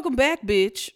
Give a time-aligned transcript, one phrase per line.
[0.00, 0.88] Welcome back, bitch.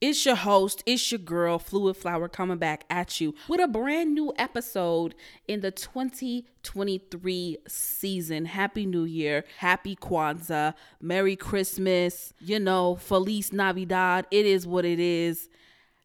[0.00, 4.14] it's your host, it's your girl, Fluid Flower, coming back at you with a brand
[4.14, 5.14] new episode
[5.46, 8.46] in the 2023 season.
[8.46, 14.26] Happy New Year, Happy Kwanzaa, Merry Christmas, you know, Feliz Navidad.
[14.30, 15.50] It is what it is,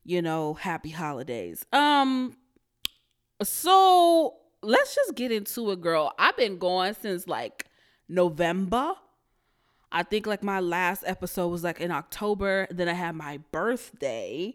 [0.04, 1.66] you know, happy holidays.
[1.72, 2.36] Um,
[3.42, 6.12] so let's just get into it, girl.
[6.20, 7.68] I've been going since like
[8.09, 8.95] November
[9.95, 12.67] I think like my last episode was like in October.
[12.70, 14.53] Then I had my birthday,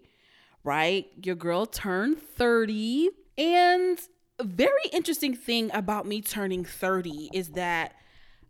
[0.64, 1.06] right?
[1.22, 3.08] Your girl turned 30.
[3.38, 3.98] And
[4.38, 7.94] a very interesting thing about me turning 30 is that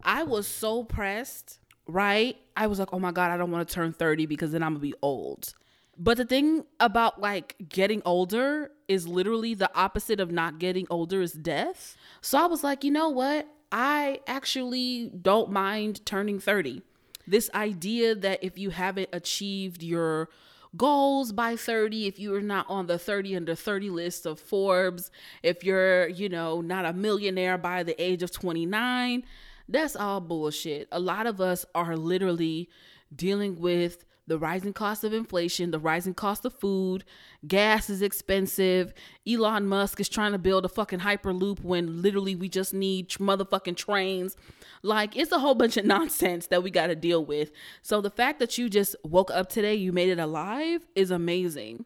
[0.02, 2.36] I was so pressed, right?
[2.56, 4.72] I was like, oh my God, I don't want to turn 30 because then I'm
[4.72, 5.54] going to be old.
[5.96, 11.22] But the thing about like getting older is literally the opposite of not getting older
[11.22, 11.96] is death.
[12.20, 13.46] So I was like, you know what?
[13.72, 16.82] I actually don't mind turning 30.
[17.26, 20.28] This idea that if you haven't achieved your
[20.76, 25.10] goals by 30 if you're not on the 30 under 30 list of Forbes
[25.42, 29.24] if you're you know not a millionaire by the age of 29
[29.68, 32.68] that's all bullshit a lot of us are literally
[33.12, 37.02] dealing with the rising cost of inflation, the rising cost of food,
[37.48, 38.94] gas is expensive.
[39.28, 43.76] Elon Musk is trying to build a fucking hyperloop when literally we just need motherfucking
[43.76, 44.36] trains.
[44.84, 47.50] Like it's a whole bunch of nonsense that we got to deal with.
[47.82, 51.84] So the fact that you just woke up today, you made it alive is amazing.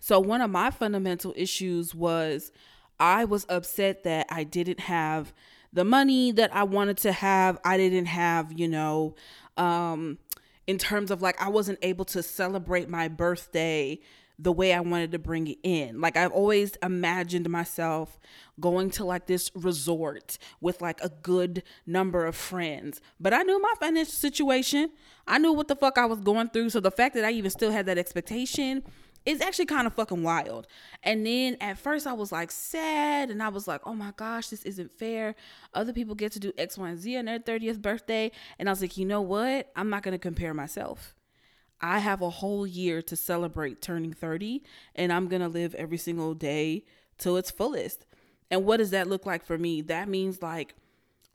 [0.00, 2.50] So one of my fundamental issues was
[2.98, 5.32] I was upset that I didn't have
[5.72, 7.58] the money that I wanted to have.
[7.64, 9.14] I didn't have, you know,
[9.56, 10.18] um
[10.66, 14.00] in terms of like I wasn't able to celebrate my birthday
[14.38, 16.00] the way I wanted to bring it in.
[16.00, 18.18] Like I've always imagined myself
[18.58, 23.00] going to like this resort with like a good number of friends.
[23.20, 24.90] But I knew my financial situation.
[25.26, 26.70] I knew what the fuck I was going through.
[26.70, 28.82] So the fact that I even still had that expectation
[29.26, 30.66] it's actually kind of fucking wild.
[31.02, 34.48] And then at first I was like sad and I was like, oh my gosh,
[34.48, 35.34] this isn't fair.
[35.72, 38.30] Other people get to do X, Y, and Z on their 30th birthday.
[38.58, 39.70] And I was like, you know what?
[39.76, 41.14] I'm not going to compare myself.
[41.80, 44.62] I have a whole year to celebrate turning 30
[44.94, 46.84] and I'm going to live every single day
[47.18, 48.06] to its fullest.
[48.50, 49.80] And what does that look like for me?
[49.80, 50.74] That means like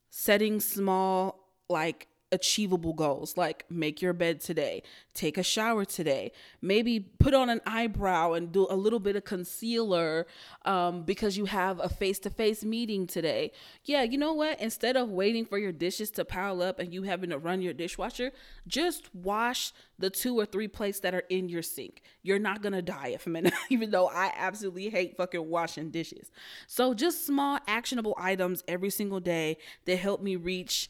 [0.09, 6.31] setting small, like achievable goals like make your bed today, take a shower today,
[6.61, 10.27] maybe put on an eyebrow and do a little bit of concealer
[10.65, 13.51] um, because you have a face to face meeting today.
[13.83, 14.59] Yeah, you know what?
[14.61, 17.73] Instead of waiting for your dishes to pile up and you having to run your
[17.73, 18.31] dishwasher,
[18.67, 22.01] just wash the two or three plates that are in your sink.
[22.21, 26.31] You're not gonna die if a minute, even though I absolutely hate fucking washing dishes.
[26.67, 30.89] So just small actionable items every single day that help me reach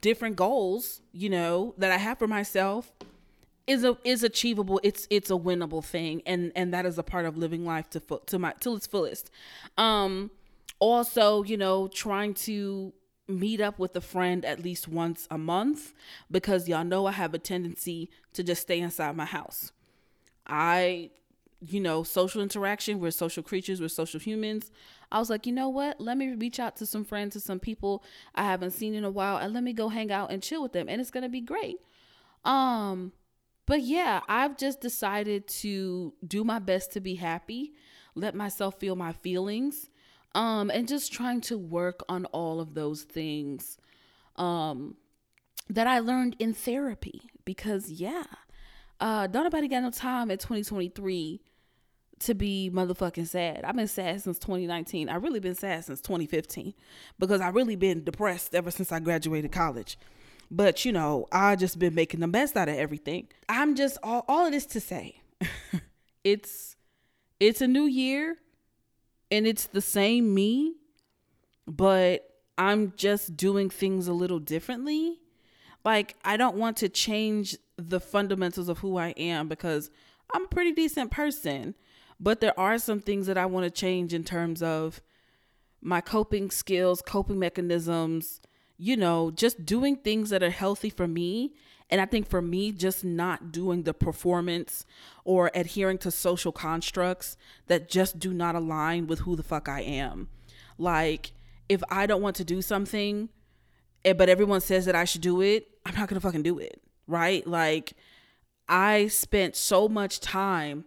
[0.00, 2.92] different goals, you know, that I have for myself
[3.66, 4.80] is a is achievable.
[4.82, 8.02] It's it's a winnable thing, and and that is a part of living life to
[8.26, 9.30] to my till its fullest.
[9.78, 10.30] Um,
[10.78, 12.92] also, you know, trying to
[13.28, 15.94] meet up with a friend at least once a month
[16.30, 19.72] because y'all know I have a tendency to just stay inside my house.
[20.46, 21.10] I,
[21.66, 22.98] you know, social interaction.
[22.98, 23.80] We're social creatures.
[23.80, 24.70] We're social humans.
[25.10, 26.00] I was like, you know what?
[26.00, 28.02] Let me reach out to some friends, to some people
[28.34, 30.72] I haven't seen in a while, and let me go hang out and chill with
[30.72, 31.76] them, and it's gonna be great.
[32.44, 33.12] Um,
[33.66, 37.74] but yeah, I've just decided to do my best to be happy,
[38.14, 39.88] let myself feel my feelings,
[40.34, 43.78] um, and just trying to work on all of those things,
[44.36, 44.96] um,
[45.68, 47.22] that I learned in therapy.
[47.44, 48.24] Because yeah,
[49.00, 51.40] uh, don't nobody got no time at 2023
[52.22, 53.64] to be motherfucking sad.
[53.64, 55.08] I've been sad since 2019.
[55.08, 56.74] I've really been sad since 2015
[57.18, 59.98] because I've really been depressed ever since I graduated college.
[60.50, 63.28] But you know, I just been making the best out of everything.
[63.48, 65.20] I'm just all, all of this to say,
[66.24, 66.76] it's
[67.40, 68.36] it's a new year,
[69.30, 70.74] and it's the same me,
[71.66, 75.18] but I'm just doing things a little differently.
[75.84, 79.90] Like I don't want to change the fundamentals of who I am because
[80.34, 81.74] I'm a pretty decent person.
[82.22, 85.02] But there are some things that I want to change in terms of
[85.80, 88.40] my coping skills, coping mechanisms,
[88.78, 91.52] you know, just doing things that are healthy for me.
[91.90, 94.86] And I think for me, just not doing the performance
[95.24, 97.36] or adhering to social constructs
[97.66, 100.28] that just do not align with who the fuck I am.
[100.78, 101.32] Like,
[101.68, 103.30] if I don't want to do something,
[104.04, 106.80] eh, but everyone says that I should do it, I'm not gonna fucking do it,
[107.08, 107.44] right?
[107.44, 107.94] Like,
[108.68, 110.84] I spent so much time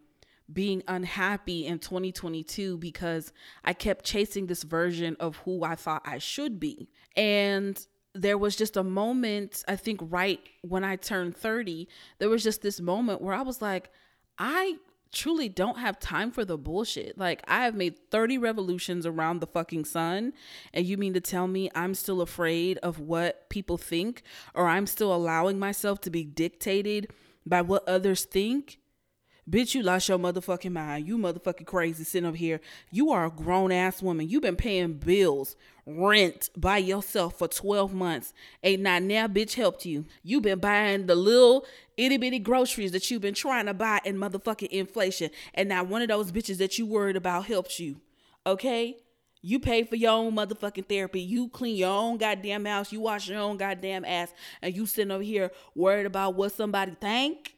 [0.52, 3.34] being unhappy in 2022 because
[3.64, 6.90] I kept chasing this version of who I thought I should be.
[7.16, 7.84] And
[8.14, 11.88] there was just a moment, I think right when I turned 30,
[12.20, 13.90] there was just this moment where I was like,
[14.38, 14.76] I
[15.12, 17.18] truly don't have time for the bullshit.
[17.18, 20.34] Like I have made 30 revolutions around the fucking sun
[20.74, 24.86] and you mean to tell me I'm still afraid of what people think or I'm
[24.86, 27.12] still allowing myself to be dictated
[27.46, 28.80] by what others think?
[29.48, 31.08] Bitch, you lost your motherfucking mind.
[31.08, 32.60] You motherfucking crazy sitting up here.
[32.90, 34.28] You are a grown ass woman.
[34.28, 35.56] You've been paying bills,
[35.86, 38.34] rent by yourself for 12 months.
[38.64, 40.06] Ain't not now, bitch, helped you.
[40.24, 44.18] You've been buying the little itty bitty groceries that you've been trying to buy in
[44.18, 45.30] motherfucking inflation.
[45.54, 48.02] And now one of those bitches that you worried about helps you.
[48.48, 48.98] Okay?
[49.44, 51.22] You pay for your own motherfucking therapy.
[51.22, 52.92] You clean your own goddamn house.
[52.92, 54.34] You wash your own goddamn ass.
[54.64, 57.55] And you sitting over here worried about what somebody think?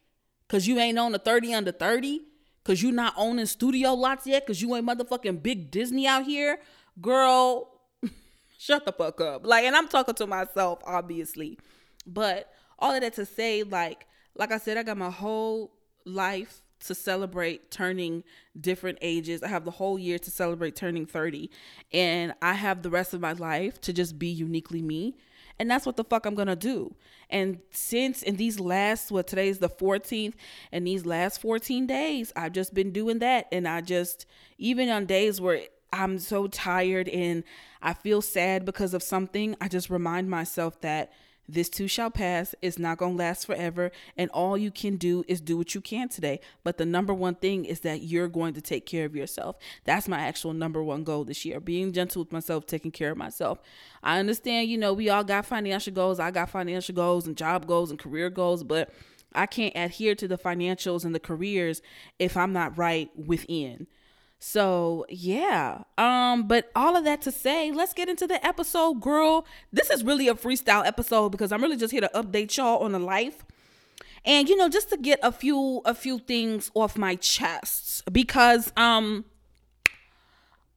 [0.47, 2.21] Cause you ain't on the 30 under 30?
[2.63, 4.45] Cause you not owning studio lots yet?
[4.45, 6.59] Cause you ain't motherfucking big Disney out here?
[7.01, 7.69] Girl,
[8.57, 9.45] shut the fuck up.
[9.45, 11.57] Like, and I'm talking to myself, obviously.
[12.05, 14.05] But all of that to say, like,
[14.35, 15.71] like I said, I got my whole
[16.05, 18.23] life to celebrate turning
[18.59, 19.43] different ages.
[19.43, 21.49] I have the whole year to celebrate turning 30.
[21.91, 25.15] And I have the rest of my life to just be uniquely me.
[25.59, 26.95] And that's what the fuck I'm gonna do.
[27.29, 30.33] And since in these last, what today's the 14th,
[30.71, 33.47] and these last 14 days, I've just been doing that.
[33.51, 34.25] And I just,
[34.57, 35.61] even on days where
[35.91, 37.43] I'm so tired and
[37.81, 41.11] I feel sad because of something, I just remind myself that
[41.49, 42.53] this too shall pass.
[42.61, 43.91] It's not going to last forever.
[44.17, 46.39] And all you can do is do what you can today.
[46.63, 49.55] But the number one thing is that you're going to take care of yourself.
[49.85, 53.17] That's my actual number one goal this year being gentle with myself, taking care of
[53.17, 53.59] myself.
[54.03, 56.19] I understand, you know, we all got financial goals.
[56.19, 58.93] I got financial goals and job goals and career goals, but
[59.33, 61.81] I can't adhere to the financials and the careers
[62.19, 63.87] if I'm not right within.
[64.39, 65.83] So yeah.
[65.97, 69.45] Um, but all of that to say, let's get into the episode, girl.
[69.71, 72.91] This is really a freestyle episode because I'm really just here to update y'all on
[72.91, 73.43] the life.
[74.25, 78.03] And you know, just to get a few a few things off my chest.
[78.11, 79.25] Because um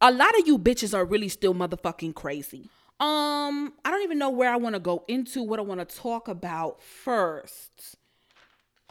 [0.00, 2.70] a lot of you bitches are really still motherfucking crazy.
[3.00, 5.96] Um, I don't even know where I want to go into what I want to
[5.96, 7.96] talk about first.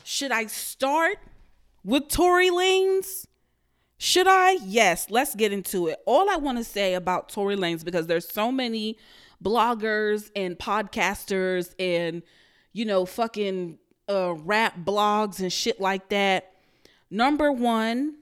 [0.04, 1.18] Should I start
[1.84, 3.26] with Tory Lanez?
[4.02, 4.54] Should I?
[4.64, 6.00] Yes, let's get into it.
[6.06, 8.98] All I want to say about Tory Lanez because there's so many
[9.44, 12.24] bloggers and podcasters and
[12.72, 16.54] you know fucking uh rap blogs and shit like that.
[17.12, 18.16] Number 1,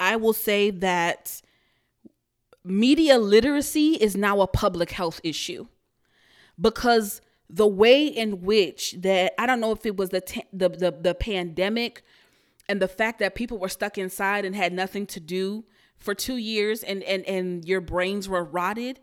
[0.00, 1.42] I will say that
[2.64, 5.66] media literacy is now a public health issue
[6.58, 7.20] because
[7.50, 10.90] the way in which that I don't know if it was the t- the, the
[10.90, 12.02] the pandemic
[12.68, 15.64] and the fact that people were stuck inside and had nothing to do
[15.96, 19.00] for two years and and and your brains were rotted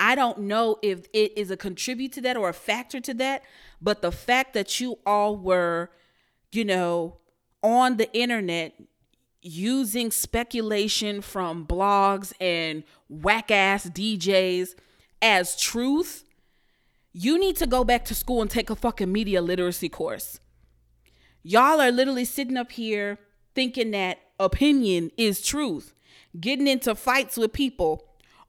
[0.00, 3.42] i don't know if it is a contribute to that or a factor to that
[3.80, 5.90] but the fact that you all were
[6.52, 7.18] you know
[7.62, 8.74] on the internet
[9.42, 14.74] using speculation from blogs and whack ass djs
[15.20, 16.24] as truth
[17.12, 20.40] you need to go back to school and take a fucking media literacy course
[21.42, 23.18] Y'all are literally sitting up here
[23.54, 25.92] thinking that opinion is truth,
[26.38, 28.04] getting into fights with people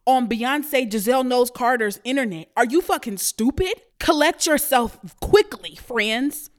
[0.05, 2.49] on Beyonce Giselle Knowles Carter's internet.
[2.55, 3.73] Are you fucking stupid?
[3.99, 6.49] Collect yourself quickly, friends.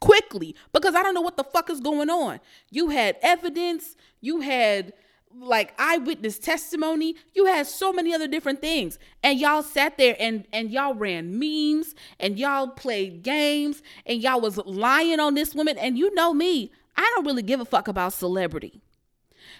[0.00, 2.40] Quickly, because I don't know what the fuck is going on.
[2.70, 4.92] You had evidence, you had
[5.38, 7.16] like eyewitness testimony.
[7.34, 8.98] You had so many other different things.
[9.22, 14.40] And y'all sat there and and y'all ran memes and y'all played games and y'all
[14.40, 15.78] was lying on this woman.
[15.78, 18.80] And you know me i don't really give a fuck about celebrity.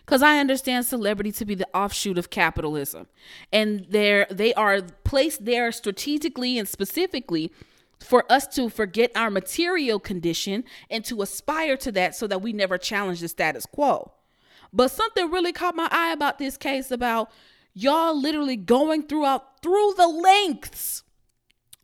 [0.04, 3.06] Because i understand celebrity to be the offshoot of capitalism.
[3.52, 7.52] And they're they are placed there strategically and specifically
[8.00, 12.52] for us to forget our material condition and to aspire to that so that we
[12.52, 14.12] never challenge the status quo
[14.72, 17.30] but something really caught my eye about this case about
[17.74, 21.02] y'all literally going throughout through the lengths,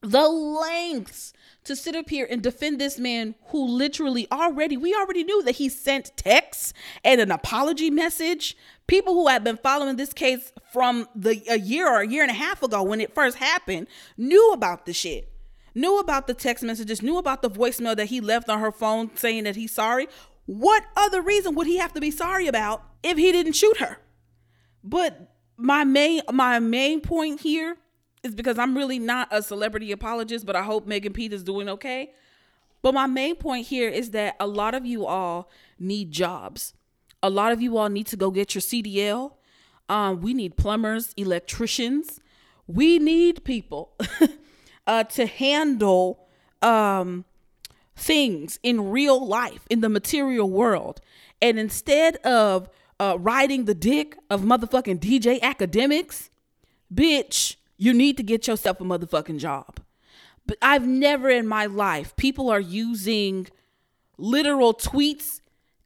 [0.01, 1.33] the lengths
[1.65, 5.57] to sit up here and defend this man who literally already we already knew that
[5.57, 6.73] he sent texts
[7.05, 8.57] and an apology message.
[8.87, 12.31] People who had been following this case from the a year or a year and
[12.31, 15.33] a half ago when it first happened knew about the shit
[15.75, 19.11] knew about the text messages knew about the voicemail that he left on her phone
[19.15, 20.09] saying that he's sorry
[20.49, 23.99] what other reason would he have to be sorry about if he didn't shoot her?
[24.83, 27.77] But my main my main point here
[28.23, 31.69] is because I'm really not a celebrity apologist, but I hope Megan Pete is doing
[31.69, 32.13] okay.
[32.81, 36.73] But my main point here is that a lot of you all need jobs.
[37.23, 39.33] A lot of you all need to go get your CDL.
[39.91, 42.21] Um, we need plumbers, electricians.
[42.67, 43.93] We need people.
[44.87, 46.27] uh, to handle
[46.63, 47.27] um,
[47.99, 51.01] things in real life, in the material world.
[51.43, 52.69] And instead of
[53.01, 56.31] uh, riding the dick of motherfucking DJ Akademiks,
[56.93, 59.81] bitch, you need to get yourself a motherfucking job.
[60.47, 63.49] But I've never in my life, people are using
[64.17, 65.41] literal tweets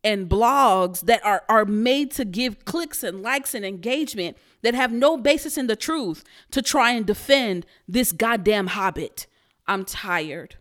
[0.04, 4.92] and blogs that are, are made to give clicks and likes and engagement that have
[4.92, 9.26] no basis in the truth to try and defend this goddamn hobbit.
[9.66, 10.56] I'm tired.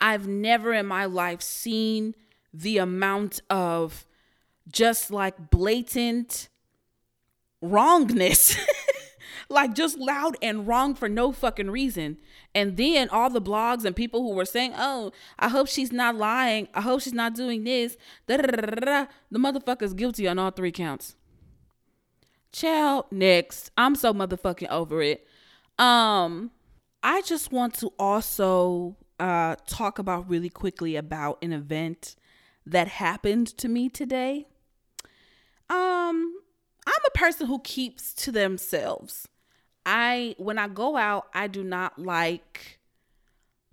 [0.00, 2.14] I've never in my life seen
[2.52, 4.06] the amount of
[4.70, 6.48] just like blatant
[7.60, 8.56] wrongness.
[9.48, 12.18] like just loud and wrong for no fucking reason.
[12.54, 16.16] And then all the blogs and people who were saying, "Oh, I hope she's not
[16.16, 16.68] lying.
[16.74, 21.16] I hope she's not doing this." The motherfucker's guilty on all three counts.
[22.52, 23.70] Child, next.
[23.76, 25.26] I'm so motherfucking over it.
[25.78, 26.50] Um,
[27.02, 32.16] I just want to also uh talk about really quickly about an event
[32.66, 34.46] that happened to me today.
[35.70, 36.40] Um,
[36.86, 39.28] I'm a person who keeps to themselves.
[39.84, 42.78] I when I go out, I do not like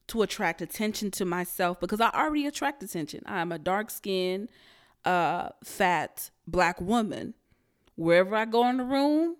[0.08, 3.24] to attract attention to myself because I already attract attention.
[3.26, 4.50] I'm a dark skinned,
[5.04, 7.34] uh, fat black woman.
[7.96, 9.38] Wherever I go in the room,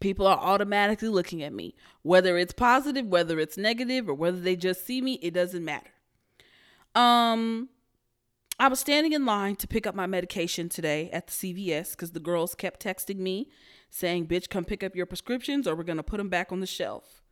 [0.00, 1.74] people are automatically looking at me.
[2.02, 5.90] Whether it's positive, whether it's negative, or whether they just see me, it doesn't matter.
[6.94, 7.68] Um,
[8.58, 12.12] I was standing in line to pick up my medication today at the CVS because
[12.12, 13.48] the girls kept texting me
[13.90, 16.66] saying, "Bitch, come pick up your prescriptions, or we're gonna put them back on the
[16.66, 17.22] shelf."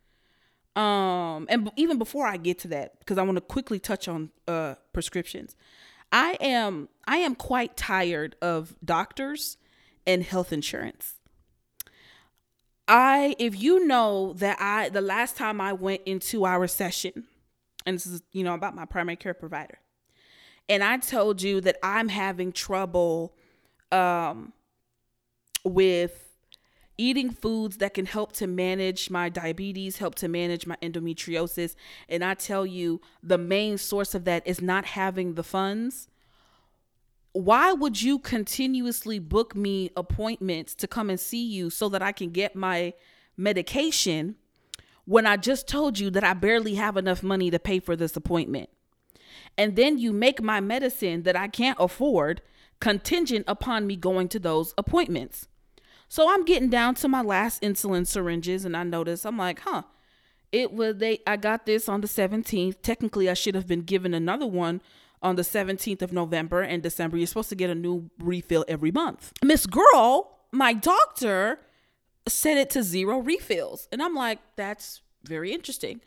[0.75, 4.29] Um, and even before I get to that, because I want to quickly touch on
[4.47, 5.55] uh, prescriptions,
[6.11, 9.57] I am I am quite tired of doctors
[10.05, 11.16] and health insurance.
[12.87, 17.25] I, if you know that I, the last time I went into our session,
[17.85, 19.79] and this is you know about my primary care provider,
[20.69, 23.35] and I told you that I'm having trouble
[23.91, 24.53] um,
[25.63, 26.27] with
[26.97, 31.75] eating foods that can help to manage my diabetes, help to manage my endometriosis.
[32.09, 36.07] And I tell you, the main source of that is not having the funds.
[37.37, 42.11] Why would you continuously book me appointments to come and see you so that I
[42.11, 42.93] can get my
[43.37, 44.37] medication
[45.05, 48.17] when I just told you that I barely have enough money to pay for this
[48.17, 48.71] appointment?
[49.55, 52.41] And then you make my medicine that I can't afford
[52.79, 55.47] contingent upon me going to those appointments.
[56.09, 59.83] So I'm getting down to my last insulin syringes and I notice I'm like, huh,
[60.51, 62.81] it was they I got this on the 17th.
[62.81, 64.81] Technically I should have been given another one
[65.21, 67.17] on the 17th of November and December.
[67.17, 69.33] You're supposed to get a new refill every month.
[69.43, 71.59] Miss Girl, my doctor
[72.27, 73.87] set it to zero refills.
[73.91, 76.01] And I'm like, that's very interesting.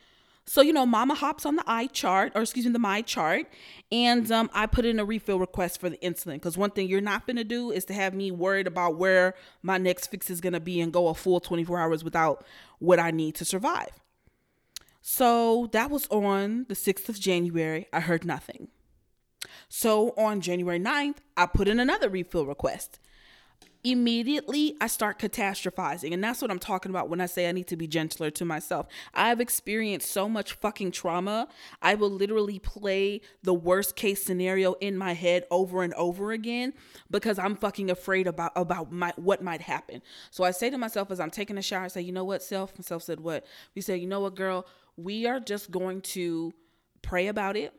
[0.45, 3.45] So, you know, mama hops on the eye chart, or excuse me, the MyChart,
[3.91, 6.33] and um, I put in a refill request for the insulin.
[6.33, 9.35] Because one thing you're not going to do is to have me worried about where
[9.61, 12.43] my next fix is going to be and go a full 24 hours without
[12.79, 14.01] what I need to survive.
[15.01, 17.87] So that was on the 6th of January.
[17.93, 18.69] I heard nothing.
[19.69, 22.99] So on January 9th, I put in another refill request
[23.83, 26.13] immediately I start catastrophizing.
[26.13, 28.45] And that's what I'm talking about when I say I need to be gentler to
[28.45, 28.87] myself.
[29.13, 31.47] I've experienced so much fucking trauma.
[31.81, 36.73] I will literally play the worst case scenario in my head over and over again
[37.09, 40.01] because I'm fucking afraid about about my what might happen.
[40.29, 42.43] So I say to myself as I'm taking a shower, I say, you know what,
[42.43, 42.77] self?
[42.77, 43.45] Myself said what?
[43.75, 44.65] We say, you know what, girl,
[44.97, 46.53] we are just going to
[47.01, 47.73] pray about it.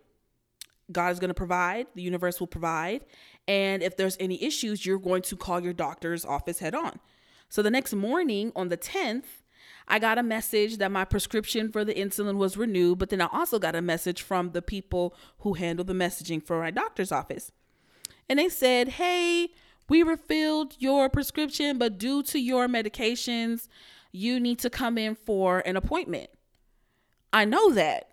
[0.92, 3.04] God is going to provide, the universe will provide,
[3.48, 7.00] and if there's any issues, you're going to call your doctor's office head on.
[7.48, 9.24] So the next morning on the 10th,
[9.88, 13.28] I got a message that my prescription for the insulin was renewed, but then I
[13.32, 17.52] also got a message from the people who handle the messaging for my doctor's office.
[18.28, 19.48] And they said, Hey,
[19.88, 23.68] we refilled your prescription, but due to your medications,
[24.12, 26.30] you need to come in for an appointment.
[27.32, 28.08] I know that.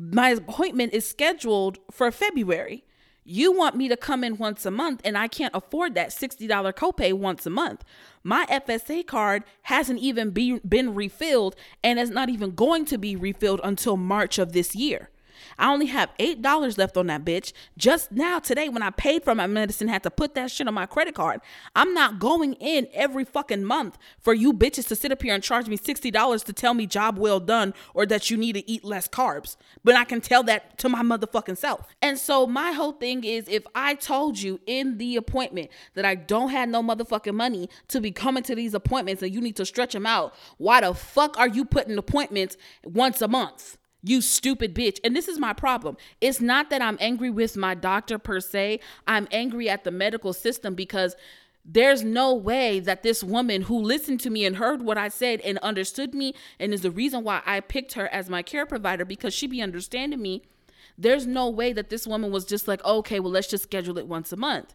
[0.00, 2.84] My appointment is scheduled for February.
[3.24, 6.48] You want me to come in once a month, and I can't afford that $60
[6.74, 7.84] copay once a month.
[8.22, 13.16] My FSA card hasn't even be, been refilled and is not even going to be
[13.16, 15.10] refilled until March of this year.
[15.58, 17.52] I only have $8 left on that bitch.
[17.76, 20.74] Just now, today, when I paid for my medicine, had to put that shit on
[20.74, 21.40] my credit card.
[21.74, 25.42] I'm not going in every fucking month for you bitches to sit up here and
[25.42, 28.84] charge me $60 to tell me job well done or that you need to eat
[28.84, 29.56] less carbs.
[29.82, 31.86] But I can tell that to my motherfucking self.
[32.00, 36.14] And so my whole thing is if I told you in the appointment that I
[36.14, 39.66] don't have no motherfucking money to be coming to these appointments and you need to
[39.66, 43.76] stretch them out, why the fuck are you putting appointments once a month?
[44.02, 45.00] You stupid bitch.
[45.02, 45.96] And this is my problem.
[46.20, 48.80] It's not that I'm angry with my doctor per se.
[49.06, 51.16] I'm angry at the medical system because
[51.64, 55.40] there's no way that this woman who listened to me and heard what I said
[55.42, 59.04] and understood me and is the reason why I picked her as my care provider
[59.04, 60.42] because she be understanding me.
[60.96, 64.06] There's no way that this woman was just like, okay, well, let's just schedule it
[64.06, 64.74] once a month.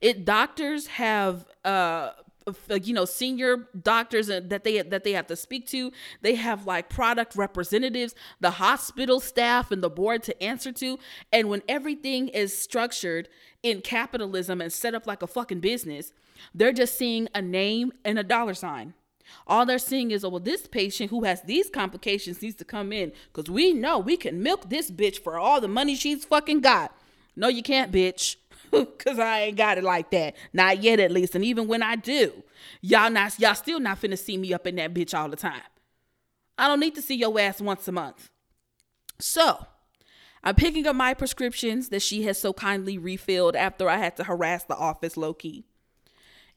[0.00, 2.10] It doctors have uh
[2.82, 6.88] you know senior doctors that they that they have to speak to they have like
[6.88, 10.98] product representatives the hospital staff and the board to answer to
[11.32, 13.28] and when everything is structured
[13.62, 16.12] in capitalism and set up like a fucking business
[16.54, 18.94] they're just seeing a name and a dollar sign
[19.46, 22.92] all they're seeing is, oh, well, this patient who has these complications needs to come
[22.92, 26.60] in because we know we can milk this bitch for all the money she's fucking
[26.60, 26.94] got.
[27.34, 28.36] No, you can't, bitch.
[28.98, 30.34] Cause I ain't got it like that.
[30.52, 31.34] Not yet at least.
[31.34, 32.42] And even when I do,
[32.80, 35.62] y'all not y'all still not finna see me up in that bitch all the time.
[36.56, 38.30] I don't need to see your ass once a month.
[39.18, 39.66] So
[40.42, 44.24] I'm picking up my prescriptions that she has so kindly refilled after I had to
[44.24, 45.64] harass the office low key.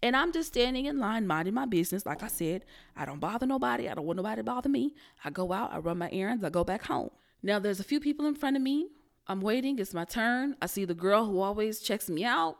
[0.01, 2.05] And I'm just standing in line, minding my business.
[2.05, 3.89] Like I said, I don't bother nobody.
[3.89, 4.93] I don't want nobody to bother me.
[5.23, 7.09] I go out, I run my errands, I go back home.
[7.41, 8.89] Now, there's a few people in front of me
[9.27, 9.79] I'm waiting.
[9.79, 10.55] It's my turn.
[10.61, 12.57] I see the girl who always checks me out.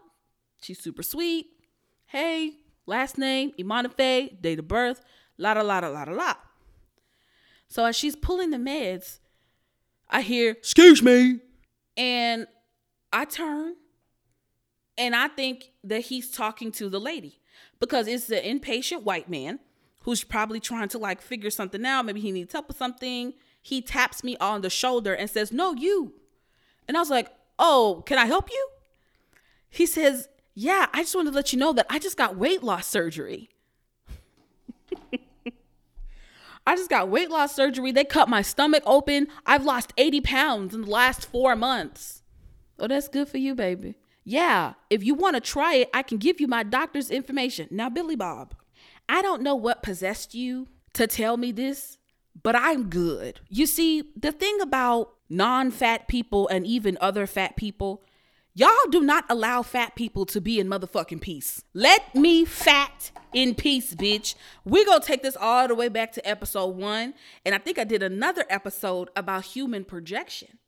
[0.62, 1.48] She's super sweet.
[2.08, 2.54] Hey,
[2.86, 5.02] last name, Imanife, date of birth,
[5.38, 6.34] la da la da la da la.
[7.68, 9.20] So as she's pulling the meds,
[10.10, 11.40] I hear, excuse me.
[11.98, 12.48] And
[13.12, 13.76] I turn
[14.98, 17.40] and I think that he's talking to the lady
[17.80, 19.60] because it's the impatient white man
[20.02, 22.06] who's probably trying to like figure something out.
[22.06, 23.34] Maybe he needs help with something.
[23.62, 26.14] He taps me on the shoulder and says, No, you.
[26.88, 28.68] And I was like, Oh, can I help you?
[29.70, 32.64] He says, Yeah, I just wanted to let you know that I just got weight
[32.64, 33.50] loss surgery.
[36.68, 37.92] I just got weight loss surgery.
[37.92, 39.28] They cut my stomach open.
[39.46, 42.24] I've lost 80 pounds in the last four months.
[42.80, 43.96] Oh, that's good for you, baby.
[44.24, 47.68] Yeah, if you want to try it, I can give you my doctor's information.
[47.70, 48.56] Now, Billy Bob,
[49.08, 52.00] I don't know what possessed you to tell me this,
[52.42, 53.40] but I'm good.
[53.50, 58.04] You see, the thing about non fat people and even other fat people,
[58.54, 61.64] y'all do not allow fat people to be in motherfucking peace.
[61.74, 64.36] Let me fat in peace, bitch.
[64.64, 67.14] We're gonna take this all the way back to episode one.
[67.46, 70.60] And I think I did another episode about human projection.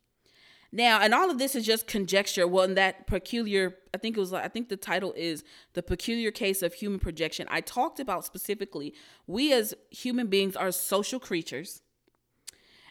[0.70, 2.46] Now, and all of this is just conjecture.
[2.46, 5.42] Well, in that peculiar, I think it was, I think the title is
[5.72, 7.46] The Peculiar Case of Human Projection.
[7.50, 8.92] I talked about specifically,
[9.26, 11.80] we as human beings are social creatures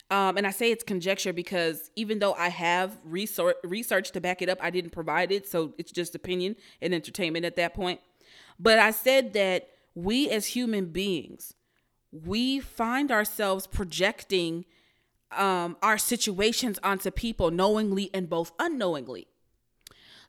[0.09, 4.41] um, and I say it's conjecture because even though I have research, research to back
[4.41, 5.47] it up, I didn't provide it.
[5.47, 7.99] So it's just opinion and entertainment at that point.
[8.57, 11.53] But I said that we as human beings,
[12.11, 14.65] we find ourselves projecting
[15.31, 19.27] um, our situations onto people knowingly and both unknowingly.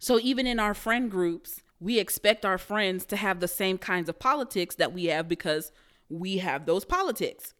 [0.00, 4.08] So even in our friend groups, we expect our friends to have the same kinds
[4.08, 5.70] of politics that we have because
[6.08, 7.54] we have those politics.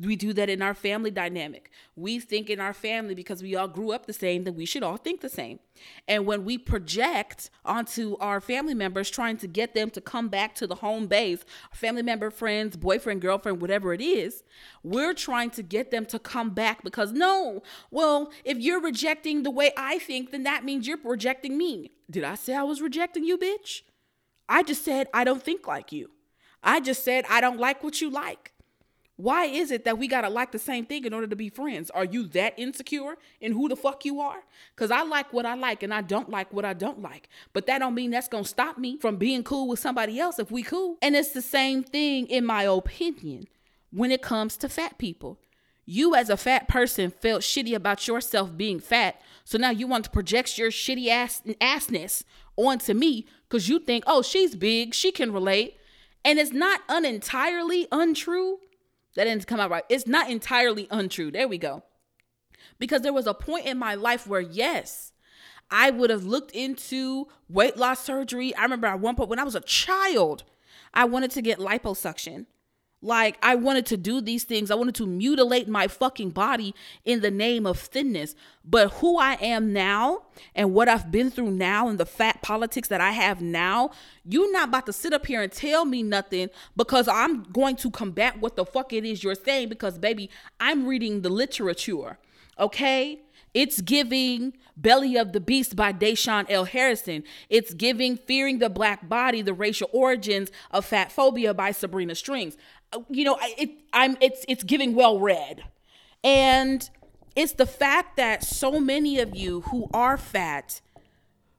[0.00, 1.70] We do that in our family dynamic.
[1.96, 4.82] We think in our family because we all grew up the same that we should
[4.82, 5.58] all think the same.
[6.06, 10.54] And when we project onto our family members, trying to get them to come back
[10.56, 14.44] to the home base, family member, friends, boyfriend, girlfriend, whatever it is,
[14.82, 19.50] we're trying to get them to come back because no, well, if you're rejecting the
[19.50, 21.90] way I think, then that means you're rejecting me.
[22.10, 23.82] Did I say I was rejecting you, bitch?
[24.48, 26.10] I just said I don't think like you.
[26.62, 28.52] I just said I don't like what you like.
[29.18, 31.90] Why is it that we gotta like the same thing in order to be friends?
[31.90, 34.44] Are you that insecure in who the fuck you are?
[34.76, 37.28] Cause I like what I like and I don't like what I don't like.
[37.52, 40.52] But that don't mean that's gonna stop me from being cool with somebody else if
[40.52, 40.98] we cool.
[41.02, 43.48] And it's the same thing, in my opinion,
[43.90, 45.40] when it comes to fat people.
[45.84, 49.20] You as a fat person felt shitty about yourself being fat.
[49.42, 52.22] So now you want to project your shitty ass assness
[52.54, 55.76] onto me because you think, oh, she's big, she can relate.
[56.24, 58.60] And it's not unentirely untrue
[59.18, 59.82] that didn't come out right.
[59.88, 61.32] It's not entirely untrue.
[61.32, 61.82] There we go.
[62.78, 65.10] Because there was a point in my life where, yes,
[65.72, 68.54] I would have looked into weight loss surgery.
[68.54, 70.44] I remember at one point when I was a child,
[70.94, 72.46] I wanted to get liposuction.
[73.00, 74.70] Like, I wanted to do these things.
[74.70, 78.34] I wanted to mutilate my fucking body in the name of thinness.
[78.64, 80.22] But who I am now
[80.54, 83.92] and what I've been through now and the fat politics that I have now,
[84.24, 87.90] you're not about to sit up here and tell me nothing because I'm going to
[87.90, 92.18] combat what the fuck it is you're saying because, baby, I'm reading the literature.
[92.58, 93.20] Okay?
[93.54, 96.64] It's giving Belly of the Beast by Da'Shaun L.
[96.64, 97.24] Harrison.
[97.48, 102.56] It's giving Fearing the Black Body, the racial origins of fat phobia by Sabrina Strings.
[103.08, 105.62] You know, it I'm it's it's giving well read.
[106.24, 106.88] And
[107.36, 110.80] it's the fact that so many of you who are fat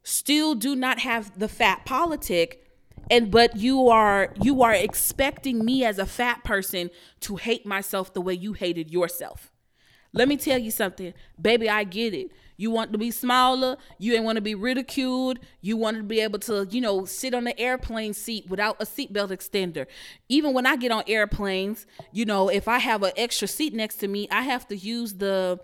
[0.04, 2.66] still do not have the fat politic
[3.10, 6.90] and but you are you are expecting me as a fat person
[7.22, 9.52] to hate myself the way you hated yourself.
[10.14, 12.32] Let me tell you something, baby, I get it.
[12.60, 13.78] You want to be smaller.
[14.00, 15.40] You ain't want to be ridiculed.
[15.62, 18.86] You want to be able to, you know, sit on the airplane seat without a
[18.86, 19.88] seatbelt extender.
[20.28, 23.96] Even when I get on airplanes, you know, if I have an extra seat next
[24.02, 25.62] to me, I have to use the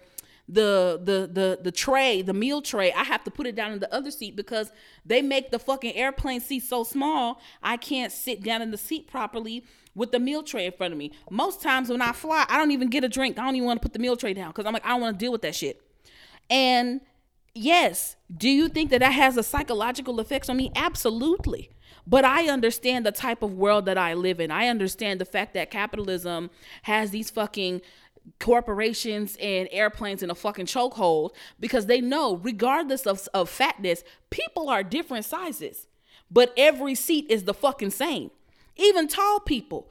[0.47, 3.79] the the the the tray, the meal tray, I have to put it down in
[3.79, 4.71] the other seat because
[5.05, 9.07] they make the fucking airplane seat so small, I can't sit down in the seat
[9.07, 11.11] properly with the meal tray in front of me.
[11.29, 13.37] Most times when I fly, I don't even get a drink.
[13.37, 15.01] I don't even want to put the meal tray down because I'm like, I don't
[15.01, 15.84] want to deal with that shit.
[16.49, 17.01] And
[17.53, 20.71] yes, do you think that that has a psychological effects on me?
[20.75, 21.69] Absolutely.
[22.07, 24.51] But I understand the type of world that I live in.
[24.51, 26.51] I understand the fact that capitalism
[26.83, 27.81] has these fucking
[28.39, 34.69] corporations and airplanes in a fucking chokehold because they know, regardless of, of fatness, people
[34.69, 35.87] are different sizes.
[36.29, 38.31] But every seat is the fucking same.
[38.75, 39.89] Even tall people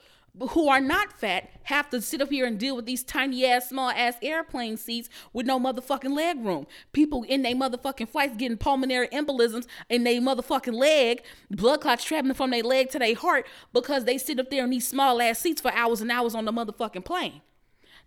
[0.51, 3.69] who are not fat have to sit up here and deal with these tiny ass,
[3.69, 6.67] small ass airplane seats with no motherfucking leg room.
[6.93, 12.35] People in their motherfucking flights getting pulmonary embolisms in their motherfucking leg, blood clots traveling
[12.35, 15.39] from their leg to their heart because they sit up there in these small ass
[15.39, 17.41] seats for hours and hours on the motherfucking plane.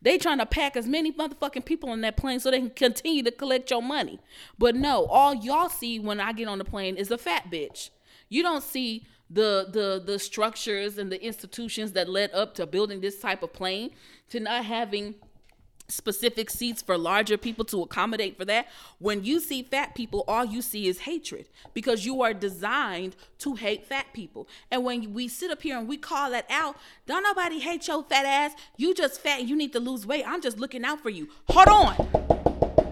[0.02, 3.24] They trying to pack as many motherfucking people on that plane so they can continue
[3.24, 4.20] to collect your money.
[4.60, 7.90] But no, all y'all see when I get on the plane is a fat bitch.
[8.30, 13.02] You don't see the the the structures and the institutions that led up to building
[13.02, 13.92] this type of plane
[14.30, 15.16] to not having
[15.90, 18.68] specific seats for larger people to accommodate for that.
[19.00, 23.56] When you see fat people, all you see is hatred because you are designed to
[23.56, 24.48] hate fat people.
[24.70, 28.04] And when we sit up here and we call that out, don't nobody hate your
[28.04, 28.54] fat ass.
[28.76, 29.44] You just fat.
[29.44, 30.26] You need to lose weight.
[30.28, 31.30] I'm just looking out for you.
[31.50, 32.87] Hold on.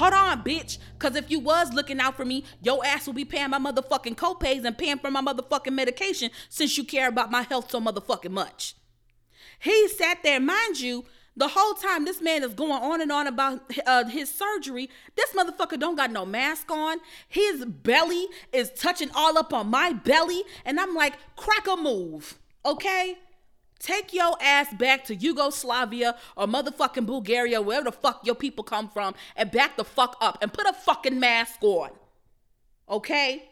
[0.00, 0.78] Hold on, bitch.
[0.98, 4.14] Cause if you was looking out for me, your ass will be paying my motherfucking
[4.14, 8.30] copays and paying for my motherfucking medication since you care about my health so motherfucking
[8.30, 8.76] much.
[9.58, 11.04] He sat there, mind you,
[11.36, 14.88] the whole time this man is going on and on about uh, his surgery.
[15.16, 16.96] This motherfucker don't got no mask on.
[17.28, 22.38] His belly is touching all up on my belly, and I'm like, crack a move,
[22.64, 23.18] okay?
[23.80, 28.88] Take your ass back to Yugoslavia or motherfucking Bulgaria, wherever the fuck your people come
[28.90, 31.90] from, and back the fuck up and put a fucking mask on.
[32.88, 33.48] Okay?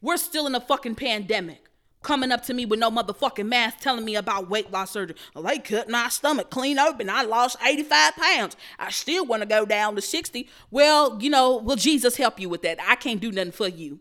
[0.00, 1.62] We're still in a fucking pandemic.
[2.02, 5.16] Coming up to me with no motherfucking mask telling me about weight loss surgery.
[5.34, 7.10] Well, they cut my stomach clean open.
[7.10, 8.56] I lost 85 pounds.
[8.78, 10.48] I still want to go down to 60.
[10.70, 12.78] Well, you know, will Jesus help you with that?
[12.86, 14.00] I can't do nothing for you.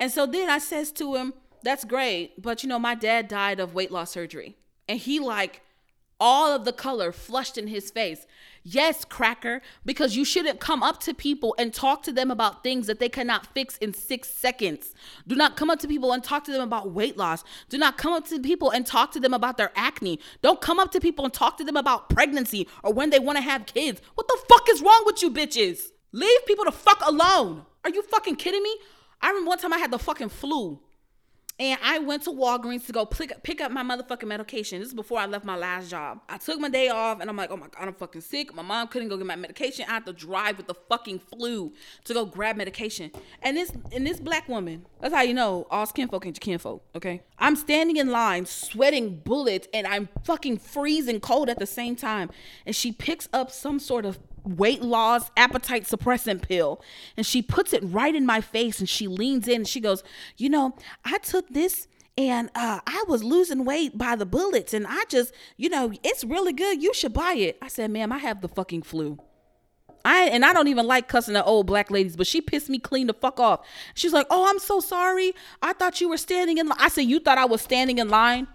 [0.00, 2.40] And so then I says to him, that's great.
[2.40, 4.56] But you know, my dad died of weight loss surgery.
[4.88, 5.62] And he like
[6.20, 8.26] all of the color flushed in his face.
[8.64, 12.86] Yes, cracker, because you shouldn't come up to people and talk to them about things
[12.86, 14.94] that they cannot fix in six seconds.
[15.26, 17.44] Do not come up to people and talk to them about weight loss.
[17.68, 20.18] Do not come up to people and talk to them about their acne.
[20.42, 23.38] Don't come up to people and talk to them about pregnancy or when they want
[23.38, 24.02] to have kids.
[24.14, 25.84] What the fuck is wrong with you bitches?
[26.12, 27.64] Leave people the fuck alone.
[27.84, 28.76] Are you fucking kidding me?
[29.22, 30.80] I remember one time I had the fucking flu
[31.60, 34.78] and I went to Walgreens to go pick, pick up my motherfucking medication.
[34.78, 36.20] This is before I left my last job.
[36.28, 38.54] I took my day off and I'm like, oh my God, I'm fucking sick.
[38.54, 39.84] My mom couldn't go get my medication.
[39.88, 41.72] I had to drive with the fucking flu
[42.04, 43.10] to go grab medication.
[43.42, 46.84] And this and this black woman, that's how you know all skinfolk ain't your kinfolk,
[46.94, 47.22] okay?
[47.38, 52.30] I'm standing in line, sweating bullets, and I'm fucking freezing cold at the same time.
[52.66, 54.18] And she picks up some sort of
[54.56, 56.82] weight loss appetite suppressant pill
[57.16, 60.02] and she puts it right in my face and she leans in and she goes
[60.36, 64.88] you know i took this and uh, I was losing weight by the bullets, and
[64.88, 66.82] I just, you know, it's really good.
[66.82, 67.56] You should buy it.
[67.62, 69.20] I said, ma'am, I have the fucking flu.
[70.04, 72.78] I and I don't even like cussing at old black ladies, but she pissed me
[72.78, 73.66] clean the fuck off.
[73.94, 75.34] She's like, "Oh, I'm so sorry.
[75.60, 76.78] I thought you were standing in." line.
[76.80, 78.46] I said, "You thought I was standing in line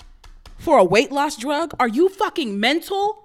[0.57, 1.73] for a weight loss drug?
[1.79, 3.22] Are you fucking mental?"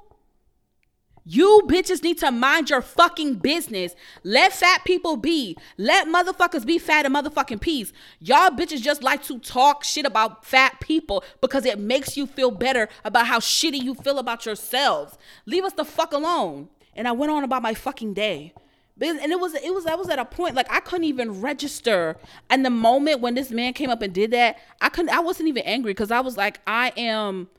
[1.30, 3.94] You bitches need to mind your fucking business.
[4.24, 5.58] Let fat people be.
[5.76, 7.92] Let motherfuckers be fat and motherfucking peace.
[8.18, 12.50] Y'all bitches just like to talk shit about fat people because it makes you feel
[12.50, 15.18] better about how shitty you feel about yourselves.
[15.44, 16.70] Leave us the fuck alone.
[16.96, 18.54] And I went on about my fucking day.
[18.98, 22.16] And it was it was I was at a point like I couldn't even register.
[22.48, 25.50] And the moment when this man came up and did that, I couldn't I wasn't
[25.50, 27.50] even angry because I was like, I am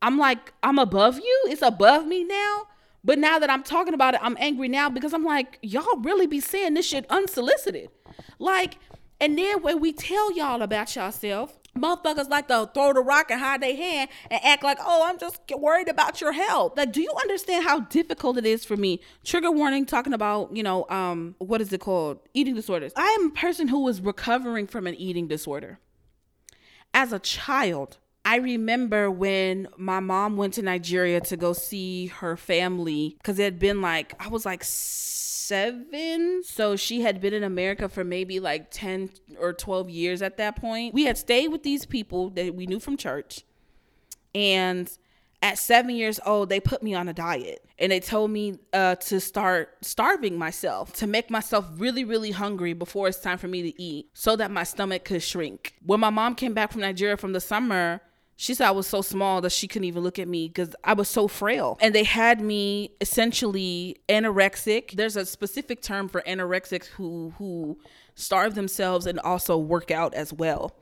[0.00, 1.44] I'm like, I'm above you.
[1.48, 2.68] It's above me now.
[3.04, 6.26] But now that I'm talking about it, I'm angry now because I'm like, y'all really
[6.26, 7.90] be saying this shit unsolicited.
[8.38, 8.78] Like,
[9.20, 13.40] and then when we tell y'all about yourself, motherfuckers like to throw the rock and
[13.40, 16.76] hide their hand and act like, oh, I'm just worried about your health.
[16.76, 19.00] Like, do you understand how difficult it is for me?
[19.24, 22.20] Trigger warning, talking about, you know, um, what is it called?
[22.32, 22.92] Eating disorders.
[22.96, 25.78] I am a person who was recovering from an eating disorder.
[26.92, 32.36] As a child, I remember when my mom went to Nigeria to go see her
[32.36, 36.42] family because it had been like, I was like seven.
[36.42, 40.56] So she had been in America for maybe like 10 or 12 years at that
[40.56, 40.94] point.
[40.94, 43.42] We had stayed with these people that we knew from church.
[44.34, 44.90] And
[45.42, 48.94] at seven years old, they put me on a diet and they told me uh,
[48.94, 53.70] to start starving myself, to make myself really, really hungry before it's time for me
[53.70, 55.74] to eat so that my stomach could shrink.
[55.84, 58.00] When my mom came back from Nigeria from the summer,
[58.36, 60.94] she said I was so small that she couldn't even look at me because I
[60.94, 61.78] was so frail.
[61.80, 64.92] And they had me essentially anorexic.
[64.92, 67.78] There's a specific term for anorexics who who
[68.14, 70.72] starve themselves and also work out as well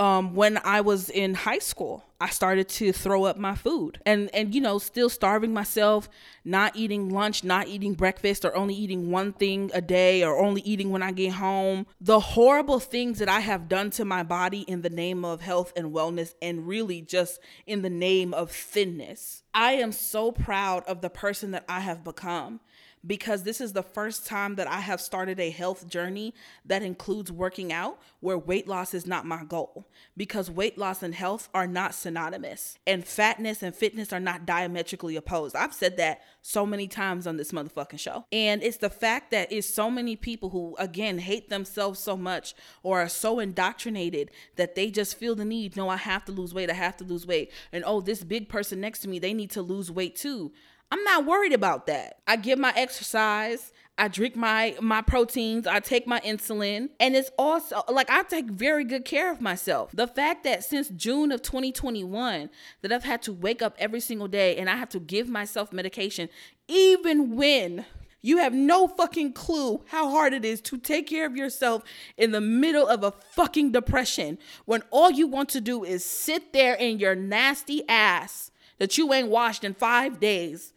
[0.00, 4.30] um, when I was in high school, I started to throw up my food and
[4.34, 6.08] and you know still starving myself,
[6.42, 10.62] not eating lunch, not eating breakfast, or only eating one thing a day, or only
[10.62, 11.86] eating when I get home.
[12.00, 15.70] The horrible things that I have done to my body in the name of health
[15.76, 19.42] and wellness, and really just in the name of thinness.
[19.52, 22.60] I am so proud of the person that I have become
[23.06, 26.34] because this is the first time that I have started a health journey
[26.66, 31.14] that includes working out where weight loss is not my goal because weight loss and
[31.14, 35.56] health are not synonymous and fatness and fitness are not diametrically opposed.
[35.56, 38.26] I've said that so many times on this motherfucking show.
[38.32, 42.54] And it's the fact that it's so many people who again hate themselves so much
[42.82, 46.52] or are so indoctrinated that they just feel the need, no, I have to lose
[46.52, 47.52] weight, I have to lose weight.
[47.72, 50.52] And oh, this big person next to me, they need to lose weight too.
[50.90, 52.18] I'm not worried about that.
[52.26, 53.72] I get my exercise.
[54.00, 58.46] I drink my my proteins, I take my insulin, and it's also like I take
[58.46, 59.90] very good care of myself.
[59.92, 62.48] The fact that since June of 2021
[62.80, 65.70] that I've had to wake up every single day and I have to give myself
[65.70, 66.30] medication
[66.66, 67.84] even when
[68.22, 71.82] you have no fucking clue how hard it is to take care of yourself
[72.16, 76.54] in the middle of a fucking depression when all you want to do is sit
[76.54, 80.72] there in your nasty ass that you ain't washed in 5 days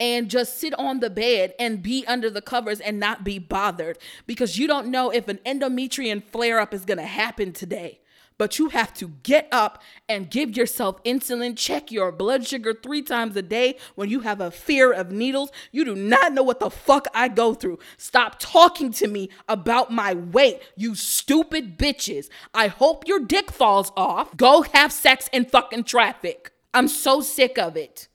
[0.00, 3.98] and just sit on the bed and be under the covers and not be bothered
[4.26, 8.00] because you don't know if an endometrium flare up is going to happen today.
[8.36, 13.02] But you have to get up and give yourself insulin, check your blood sugar three
[13.02, 15.50] times a day when you have a fear of needles.
[15.70, 17.78] You do not know what the fuck I go through.
[17.96, 22.28] Stop talking to me about my weight, you stupid bitches.
[22.52, 24.36] I hope your dick falls off.
[24.36, 26.50] Go have sex in fucking traffic.
[26.72, 28.08] I'm so sick of it.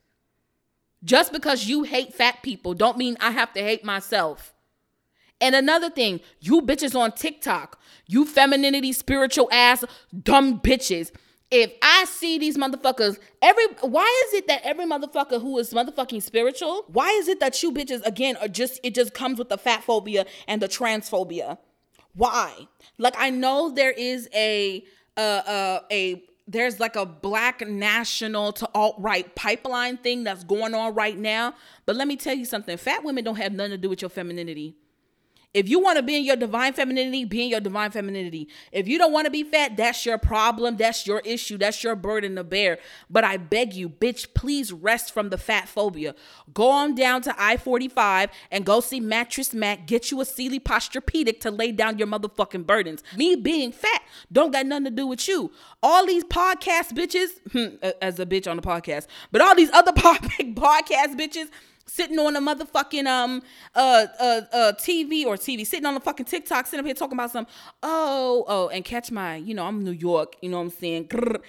[1.03, 4.53] Just because you hate fat people don't mean I have to hate myself.
[5.41, 9.85] And another thing, you bitches on TikTok, you femininity spiritual ass
[10.23, 11.11] dumb bitches.
[11.51, 16.21] If I see these motherfuckers, every why is it that every motherfucker who is motherfucking
[16.21, 19.57] spiritual, why is it that you bitches again are just it just comes with the
[19.57, 21.57] fat phobia and the transphobia?
[22.13, 22.67] Why?
[22.97, 24.83] Like I know there is a
[25.17, 30.73] uh, uh, a there's like a black national to alt right pipeline thing that's going
[30.73, 31.53] on right now.
[31.85, 34.09] But let me tell you something fat women don't have nothing to do with your
[34.09, 34.75] femininity.
[35.51, 38.49] If you want to be in your divine femininity, be in your divine femininity.
[38.71, 40.77] If you don't want to be fat, that's your problem.
[40.77, 41.57] That's your issue.
[41.57, 42.77] That's your burden to bear.
[43.09, 46.13] But I beg you, bitch, please rest from the fat phobia.
[46.53, 49.87] Go on down to I 45 and go see Mattress Mac.
[49.87, 53.03] Get you a Sealy Posturepedic to lay down your motherfucking burdens.
[53.17, 55.51] Me being fat don't got nothing to do with you.
[55.81, 61.15] All these podcast bitches, as a bitch on the podcast, but all these other podcast
[61.15, 61.49] bitches,
[61.89, 63.41] sitting on a motherfucking um
[63.75, 67.17] uh uh uh TV or TV, sitting on the fucking TikTok, sitting up here talking
[67.17, 67.47] about some
[67.83, 71.09] oh oh and catch my you know I'm New York, you know what I'm saying.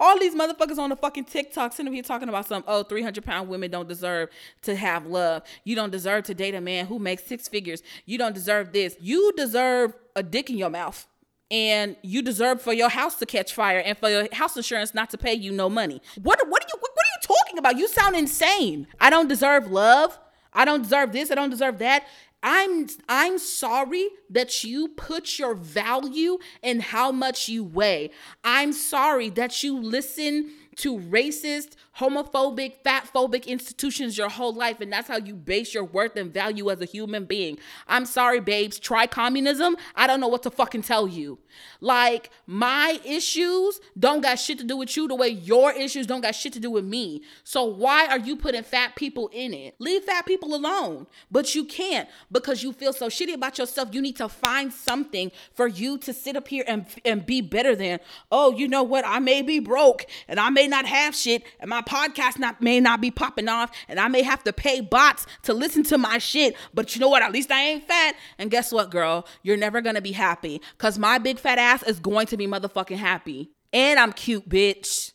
[0.00, 3.24] All these motherfuckers on the fucking TikTok sitting up here talking about some oh 300
[3.24, 4.28] pound women don't deserve
[4.62, 5.42] to have love.
[5.64, 7.82] You don't deserve to date a man who makes six figures.
[8.04, 8.96] You don't deserve this.
[9.00, 11.06] You deserve a dick in your mouth
[11.50, 15.10] and you deserve for your house to catch fire and for your house insurance not
[15.10, 16.00] to pay you no money.
[16.22, 16.90] What what are you what,
[17.38, 17.78] talking about?
[17.78, 18.86] You sound insane.
[19.00, 20.18] I don't deserve love.
[20.52, 21.30] I don't deserve this.
[21.30, 22.04] I don't deserve that.
[22.42, 28.10] I'm I'm sorry that you put your value in how much you weigh.
[28.42, 35.06] I'm sorry that you listen to racist, homophobic, fatphobic institutions your whole life, and that's
[35.06, 37.58] how you base your worth and value as a human being.
[37.86, 38.78] I'm sorry, babes.
[38.78, 39.76] Try communism.
[39.94, 41.38] I don't know what to fucking tell you.
[41.80, 46.22] Like, my issues don't got shit to do with you the way your issues don't
[46.22, 47.22] got shit to do with me.
[47.44, 49.74] So, why are you putting fat people in it?
[49.78, 51.06] Leave fat people alone.
[51.30, 53.90] But you can't because you feel so shitty about yourself.
[53.92, 57.76] You need to find something for you to sit up here and, and be better
[57.76, 58.00] than.
[58.32, 59.04] Oh, you know what?
[59.06, 62.78] I may be broke and I may not have shit and my podcast not may
[62.78, 66.18] not be popping off and I may have to pay bots to listen to my
[66.18, 67.22] shit, but you know what?
[67.22, 68.14] At least I ain't fat.
[68.38, 69.26] And guess what, girl?
[69.42, 72.96] You're never gonna be happy because my big fat ass is going to be motherfucking
[72.96, 73.50] happy.
[73.72, 75.12] And I'm cute, bitch.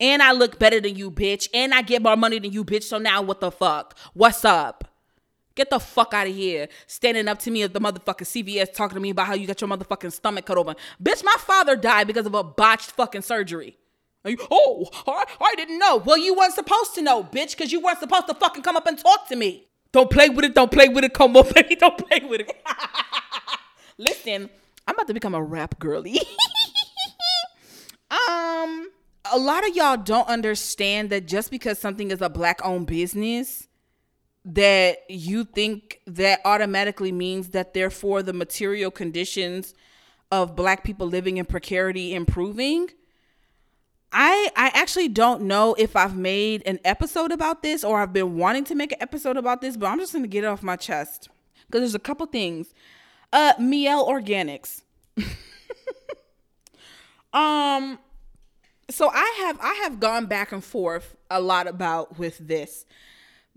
[0.00, 1.48] And I look better than you, bitch.
[1.54, 2.84] And I get more money than you, bitch.
[2.84, 3.96] So now what the fuck?
[4.12, 4.84] What's up?
[5.54, 6.68] Get the fuck out of here.
[6.86, 9.60] Standing up to me at the motherfucking CVS talking to me about how you got
[9.60, 10.74] your motherfucking stomach cut open.
[11.02, 13.78] Bitch, my father died because of a botched fucking surgery.
[14.24, 15.98] You, oh, I, I didn't know.
[15.98, 18.86] Well, you weren't supposed to know, bitch, because you weren't supposed to fucking come up
[18.86, 19.68] and talk to me.
[19.92, 20.54] Don't play with it.
[20.54, 21.12] Don't play with it.
[21.12, 21.76] Come up, baby.
[21.76, 22.56] Don't play with it.
[23.98, 24.48] Listen,
[24.88, 26.18] I'm about to become a rap girly.
[28.10, 28.90] um,
[29.30, 33.68] a lot of y'all don't understand that just because something is a black owned business,
[34.44, 39.74] that you think that automatically means that therefore the material conditions
[40.30, 42.88] of black people living in precarity improving
[44.14, 48.38] I I actually don't know if I've made an episode about this or I've been
[48.38, 50.76] wanting to make an episode about this, but I'm just gonna get it off my
[50.76, 51.28] chest
[51.66, 52.72] because there's a couple things.
[53.32, 54.82] Uh, Mielle Organics.
[57.32, 57.98] um,
[58.88, 62.86] so I have I have gone back and forth a lot about with this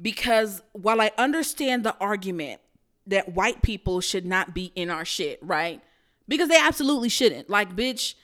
[0.02, 2.62] because while I understand the argument
[3.06, 5.82] that white people should not be in our shit, right?
[6.28, 7.50] Because they absolutely shouldn't.
[7.50, 8.16] Like, bitch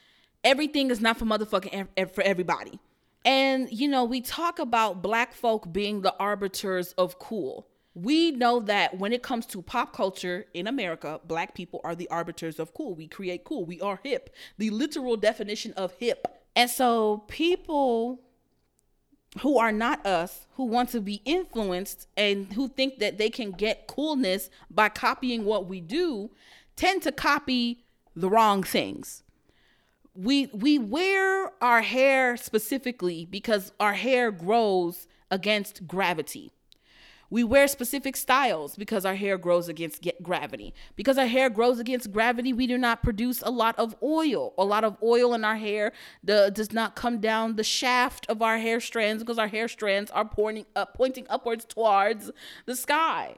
[0.43, 2.79] everything is not for motherfucking for everybody.
[3.25, 7.67] And you know, we talk about black folk being the arbiters of cool.
[7.95, 12.09] We know that when it comes to pop culture in America, black people are the
[12.09, 12.95] arbiters of cool.
[12.95, 13.65] We create cool.
[13.65, 14.31] We are hip.
[14.57, 16.27] The literal definition of hip.
[16.55, 18.19] And so people
[19.41, 23.51] who are not us, who want to be influenced and who think that they can
[23.51, 26.31] get coolness by copying what we do,
[26.75, 27.83] tend to copy
[28.15, 29.23] the wrong things
[30.15, 36.51] we we wear our hair specifically because our hair grows against gravity.
[37.33, 40.71] We wear specific styles because our hair grows against gravity.
[40.95, 44.53] Because our hair grows against gravity, we do not produce a lot of oil.
[44.55, 48.43] A lot of oil in our hair the, does not come down the shaft of
[48.43, 52.29] our hair strands because our hair strands are pointing up, pointing upwards towards
[52.67, 53.35] the sky.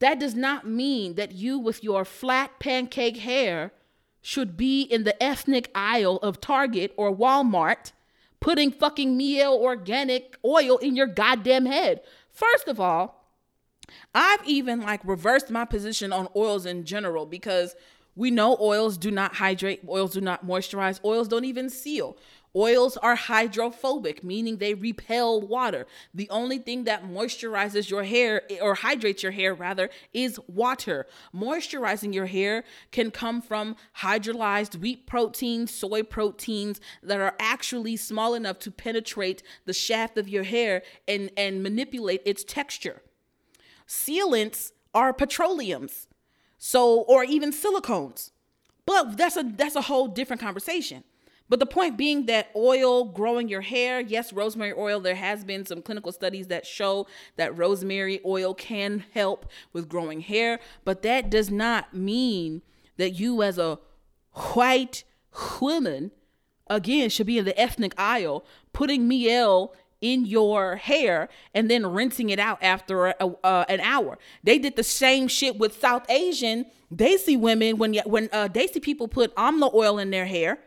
[0.00, 3.72] That does not mean that you, with your flat pancake hair,
[4.22, 7.92] should be in the ethnic aisle of Target or Walmart
[8.40, 12.00] putting fucking Mielle organic oil in your goddamn head.
[12.30, 13.28] First of all,
[14.14, 17.74] I've even like reversed my position on oils in general because
[18.16, 22.16] we know oils do not hydrate, oils do not moisturize, oils don't even seal.
[22.54, 25.86] Oils are hydrophobic, meaning they repel water.
[26.12, 31.06] The only thing that moisturizes your hair eh, or hydrates your hair rather is water.
[31.34, 38.34] Moisturizing your hair can come from hydrolyzed wheat proteins, soy proteins that are actually small
[38.34, 43.02] enough to penetrate the shaft of your hair and, and manipulate its texture.
[43.86, 46.08] Sealants are petroleums.
[46.58, 48.32] So or even silicones.
[48.86, 51.04] But that's a that's a whole different conversation.
[51.50, 55.66] But the point being that oil growing your hair, yes, rosemary oil, there has been
[55.66, 61.28] some clinical studies that show that rosemary oil can help with growing hair, but that
[61.28, 62.62] does not mean
[62.98, 63.80] that you as a
[64.54, 65.02] white
[65.60, 66.12] woman
[66.68, 72.30] again should be in the ethnic aisle putting Mielle in your hair and then rinsing
[72.30, 74.18] it out after a, uh, an hour.
[74.44, 79.08] They did the same shit with South Asian Desi women when when uh, Desi people
[79.08, 80.60] put amla oil in their hair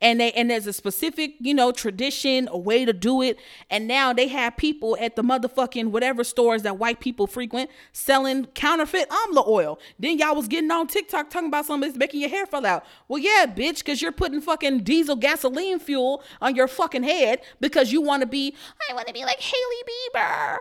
[0.00, 3.38] and they and there's a specific you know tradition a way to do it.
[3.70, 8.46] And now they have people at the motherfucking whatever stores that white people frequent selling
[8.46, 9.78] counterfeit amla oil.
[9.98, 12.84] Then y'all was getting on tiktok talking about something that's making your hair fall out.
[13.08, 17.92] Well yeah bitch because you're putting fucking diesel gasoline fuel on your fucking head because
[17.92, 18.54] you want to be
[18.90, 19.82] i want to be like Hailey
[20.14, 20.58] Bieber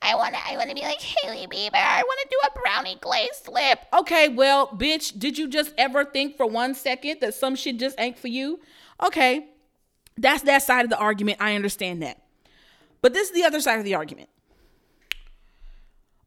[0.00, 1.74] I wanna I wanna be like Hailey Bieber.
[1.74, 3.80] I wanna do a brownie glazed lip.
[3.92, 7.98] Okay, well, bitch, did you just ever think for one second that some shit just
[7.98, 8.60] ain't for you?
[9.04, 9.46] Okay.
[10.16, 11.38] That's that side of the argument.
[11.40, 12.20] I understand that.
[13.00, 14.28] But this is the other side of the argument.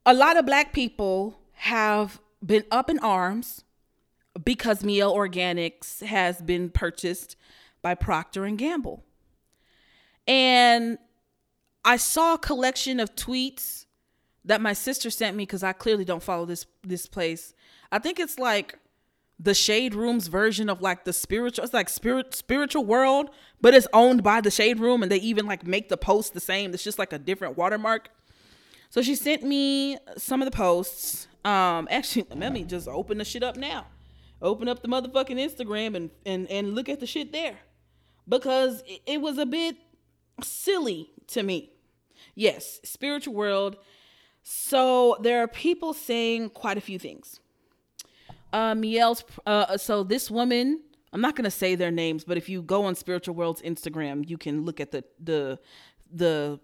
[0.06, 3.64] A lot of black people have been up in arms
[4.42, 7.36] because Mielle Organics has been purchased
[7.82, 9.04] by Procter and Gamble.
[10.26, 10.98] And
[11.84, 13.86] I saw a collection of tweets
[14.44, 17.54] that my sister sent me because I clearly don't follow this this place.
[17.90, 18.78] I think it's like
[19.38, 23.30] the shade room's version of like the spiritual it's like spirit spiritual world
[23.60, 26.40] but it's owned by the shade room and they even like make the post the
[26.40, 26.72] same.
[26.74, 28.10] It's just like a different watermark.
[28.90, 31.28] So she sent me some of the posts.
[31.44, 33.86] Um actually let me just open the shit up now.
[34.40, 37.58] Open up the motherfucking instagram and and and look at the shit there.
[38.28, 39.76] Because it, it was a bit
[40.42, 41.71] silly to me
[42.34, 43.76] yes spiritual world
[44.42, 47.40] so there are people saying quite a few things
[48.52, 49.24] uh, Mielle's.
[49.46, 50.80] Uh, so this woman,
[51.12, 54.38] I'm not gonna say their names, but if you go on Spiritual World's Instagram, you
[54.38, 55.58] can look at the the
[56.12, 56.60] the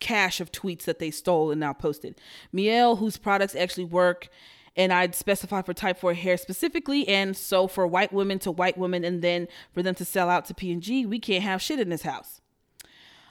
[0.00, 2.20] cache of tweets that they stole and now posted.
[2.52, 4.28] Mielle, whose products actually work,
[4.76, 8.78] and I'd specify for type 4 hair specifically, and so for white women to white
[8.78, 11.88] women, and then for them to sell out to P&G, we can't have shit in
[11.88, 12.40] this house.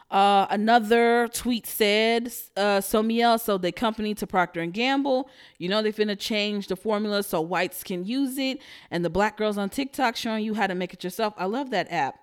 [0.09, 5.29] Uh, another tweet said, uh, Somiel sold the company to Procter and Gamble.
[5.57, 9.37] You know they finna change the formula so whites can use it, and the black
[9.37, 11.33] girls on TikTok showing you how to make it yourself.
[11.37, 12.19] I love that app.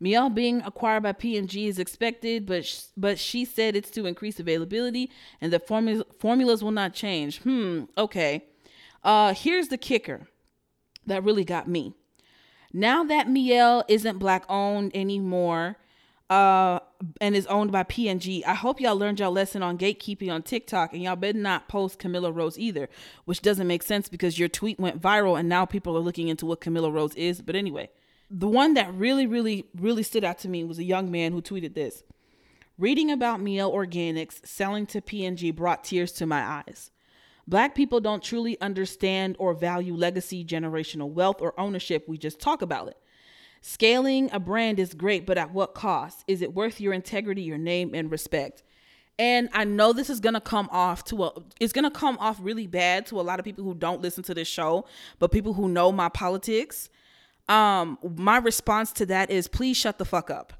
[0.00, 4.40] Mielle being acquired by P&G is expected, but sh- but she said it's to increase
[4.40, 5.10] availability
[5.40, 7.40] and the formula- formulas will not change.
[7.42, 7.84] Hmm.
[7.98, 8.44] Okay.
[9.04, 10.26] Uh, here's the kicker
[11.06, 11.94] that really got me.
[12.72, 15.76] Now that Mielle isn't black owned anymore
[16.30, 16.78] uh,
[17.20, 18.44] and is owned by P&G.
[18.44, 21.98] I hope y'all learned y'all lesson on gatekeeping on TikTok, and y'all better not post
[21.98, 22.88] Camille Rose either,
[23.24, 26.46] which doesn't make sense because your tweet went viral, and now people are looking into
[26.46, 27.42] what Camille Rose is.
[27.42, 27.90] But anyway,
[28.30, 31.42] the one that really, really, really stood out to me was a young man who
[31.42, 32.04] tweeted this:
[32.78, 36.92] "Reading about Mielle Organics selling to P&G brought tears to my eyes."
[37.48, 42.06] Black people don't truly understand or value legacy, generational wealth, or ownership.
[42.06, 42.96] We just talk about it.
[43.60, 46.24] Scaling a brand is great, but at what cost?
[46.26, 48.62] Is it worth your integrity, your name, and respect?
[49.18, 52.66] And I know this is gonna come off to a it's gonna come off really
[52.66, 54.86] bad to a lot of people who don't listen to this show,
[55.18, 56.88] but people who know my politics.
[57.46, 60.54] Um, my response to that is please shut the fuck up.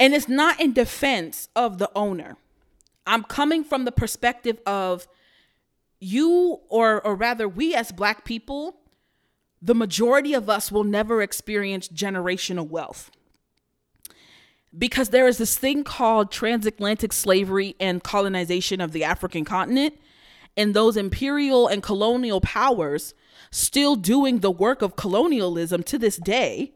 [0.00, 2.36] And it's not in defense of the owner.
[3.06, 5.06] I'm coming from the perspective of
[6.00, 8.79] you or or rather we as black people
[9.62, 13.10] the majority of us will never experience generational wealth.
[14.76, 19.98] Because there is this thing called transatlantic slavery and colonization of the African continent,
[20.56, 23.14] and those imperial and colonial powers
[23.50, 26.72] still doing the work of colonialism to this day.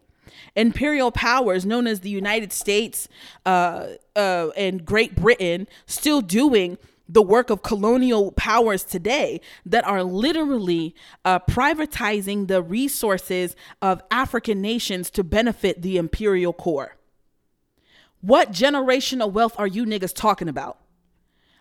[0.56, 3.08] Imperial powers known as the United States
[3.46, 6.78] uh, uh, and Great Britain still doing
[7.08, 10.94] the work of colonial powers today that are literally
[11.24, 16.96] uh, privatizing the resources of African nations to benefit the imperial core.
[18.20, 20.78] What generational wealth are you niggas talking about?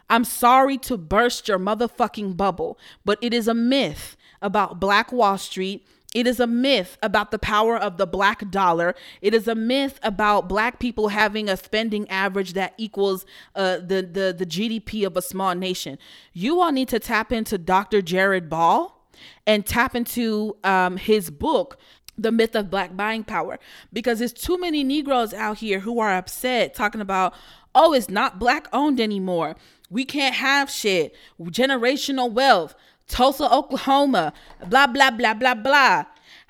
[0.10, 5.38] I'm sorry to burst your motherfucking bubble, but it is a myth about Black Wall
[5.38, 8.96] Street it is a myth about the power of the black dollar.
[9.22, 14.02] It is a myth about black people having a spending average that equals uh, the,
[14.02, 15.98] the, the GDP of a small nation.
[16.32, 18.02] You all need to tap into Dr.
[18.02, 19.04] Jared Ball
[19.48, 21.78] and tap into um, his book,
[22.18, 23.58] The Myth of Black Buying Power,
[23.92, 27.34] because there's too many Negroes out here who are upset talking about,
[27.74, 29.56] oh, it's not black owned anymore.
[29.90, 31.16] We can't have shit.
[31.40, 32.76] Generational wealth.
[33.08, 34.34] Tulsa, Oklahoma,
[34.68, 36.04] blah, blah, blah, blah, blah.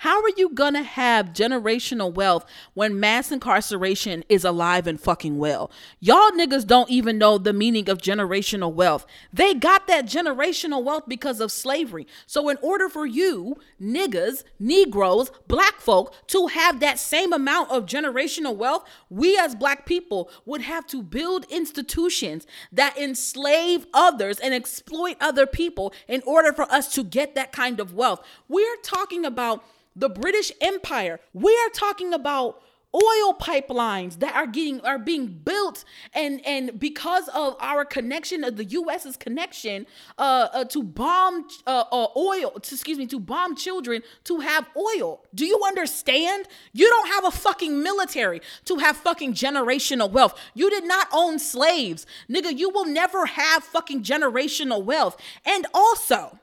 [0.03, 5.71] How are you gonna have generational wealth when mass incarceration is alive and fucking well?
[6.01, 9.05] Y'all niggas don't even know the meaning of generational wealth.
[9.31, 12.05] They got that generational wealth because of slavery.
[12.27, 17.85] So, in order for you, niggas, Negroes, black folk, to have that same amount of
[17.85, 24.53] generational wealth, we as black people would have to build institutions that enslave others and
[24.53, 28.19] exploit other people in order for us to get that kind of wealth.
[28.49, 29.63] We're talking about
[29.95, 31.19] the British Empire.
[31.33, 32.61] We are talking about
[32.95, 35.83] oil pipelines that are getting are being built
[36.13, 39.87] and and because of our connection of the US's connection
[40.19, 44.67] uh, uh to bomb uh, uh oil to, excuse me to bomb children to have
[44.77, 45.23] oil.
[45.33, 46.47] Do you understand?
[46.71, 50.39] You don't have a fucking military to have fucking generational wealth.
[50.53, 52.05] You did not own slaves.
[52.29, 55.17] Nigga you will never have fucking generational wealth.
[55.45, 56.37] And also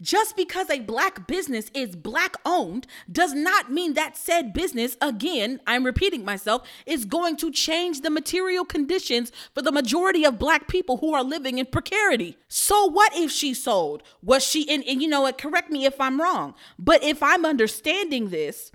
[0.00, 5.60] Just because a black business is black owned does not mean that said business, again,
[5.66, 10.68] I'm repeating myself, is going to change the material conditions for the majority of black
[10.68, 12.38] people who are living in precarity.
[12.48, 14.02] So what if she sold?
[14.22, 17.44] Was she in, and you know what, correct me if I'm wrong, but if I'm
[17.44, 18.72] understanding this,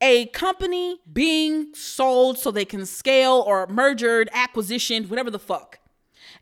[0.00, 5.78] a company being sold so they can scale or mergered, acquisition, whatever the fuck.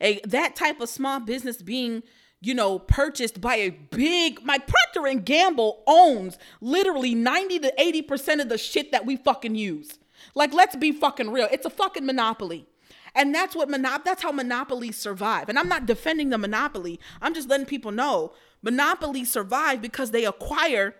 [0.01, 2.03] A that type of small business being
[2.45, 8.41] you know, purchased by a big my Procter and Gamble owns literally 90 to 80%
[8.41, 9.99] of the shit that we fucking use.
[10.35, 11.49] Like let's be fucking real.
[11.51, 12.67] It's a fucking monopoly.
[13.15, 15.49] And that's what monop that's how monopolies survive.
[15.49, 17.01] And I'm not defending the monopoly.
[17.23, 18.33] I'm just letting people know
[18.63, 20.95] monopolies survive because they acquire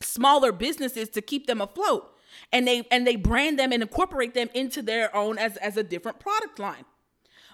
[0.00, 2.12] smaller businesses to keep them afloat.
[2.52, 5.82] And they and they brand them and incorporate them into their own as as a
[5.82, 6.84] different product line.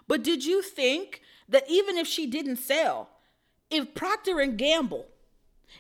[0.09, 3.11] But did you think that even if she didn't sell,
[3.73, 5.07] if Procter and Gamble,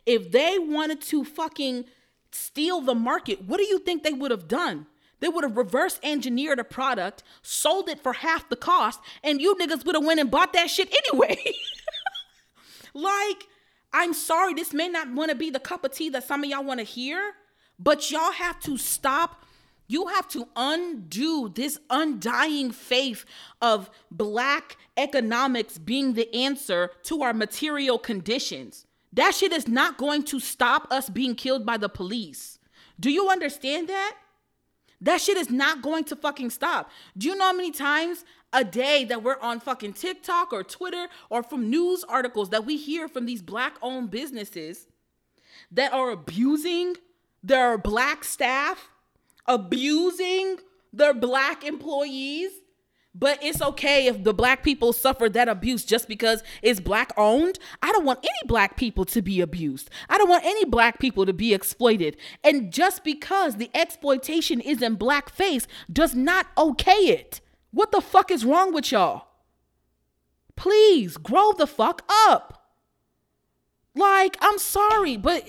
[0.06, 1.84] if they wanted to fucking
[2.30, 4.86] steal the market, what do you think they would have done?
[5.20, 9.54] They would have reverse engineered a product, sold it for half the cost, and you
[9.54, 11.38] niggas would have went and bought that shit anyway.
[12.94, 13.46] like,
[13.92, 16.50] I'm sorry, this may not want to be the cup of tea that some of
[16.50, 17.34] y'all want to hear,
[17.78, 19.44] but y'all have to stop
[19.92, 23.24] you have to undo this undying faith
[23.60, 28.86] of black economics being the answer to our material conditions.
[29.12, 32.58] That shit is not going to stop us being killed by the police.
[32.98, 34.16] Do you understand that?
[35.02, 36.90] That shit is not going to fucking stop.
[37.18, 41.08] Do you know how many times a day that we're on fucking TikTok or Twitter
[41.28, 44.86] or from news articles that we hear from these black owned businesses
[45.70, 46.96] that are abusing
[47.42, 48.91] their black staff
[49.46, 50.58] abusing
[50.92, 52.52] their black employees
[53.14, 57.58] but it's okay if the black people suffer that abuse just because it's black owned.
[57.82, 59.90] I don't want any black people to be abused.
[60.08, 62.16] I don't want any black people to be exploited.
[62.42, 67.40] And just because the exploitation is in blackface does not okay it.
[67.70, 69.26] What the fuck is wrong with y'all?
[70.56, 72.61] Please grow the fuck up.
[73.94, 75.44] Like, I'm sorry, but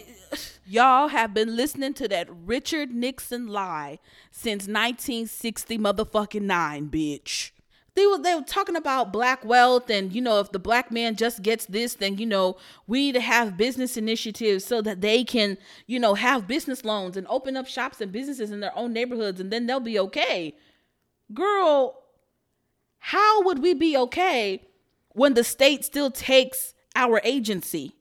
[0.66, 4.00] Y'all have been listening to that Richard Nixon lie
[4.32, 7.52] since 1960 motherfucking nine, bitch.
[7.96, 11.16] They were they were talking about black wealth and you know if the black man
[11.16, 15.24] just gets this then you know we need to have business initiatives so that they
[15.24, 18.94] can you know have business loans and open up shops and businesses in their own
[18.94, 20.56] neighborhoods and then they'll be okay.
[21.34, 22.02] Girl,
[22.98, 24.64] how would we be okay
[25.10, 27.96] when the state still takes our agency?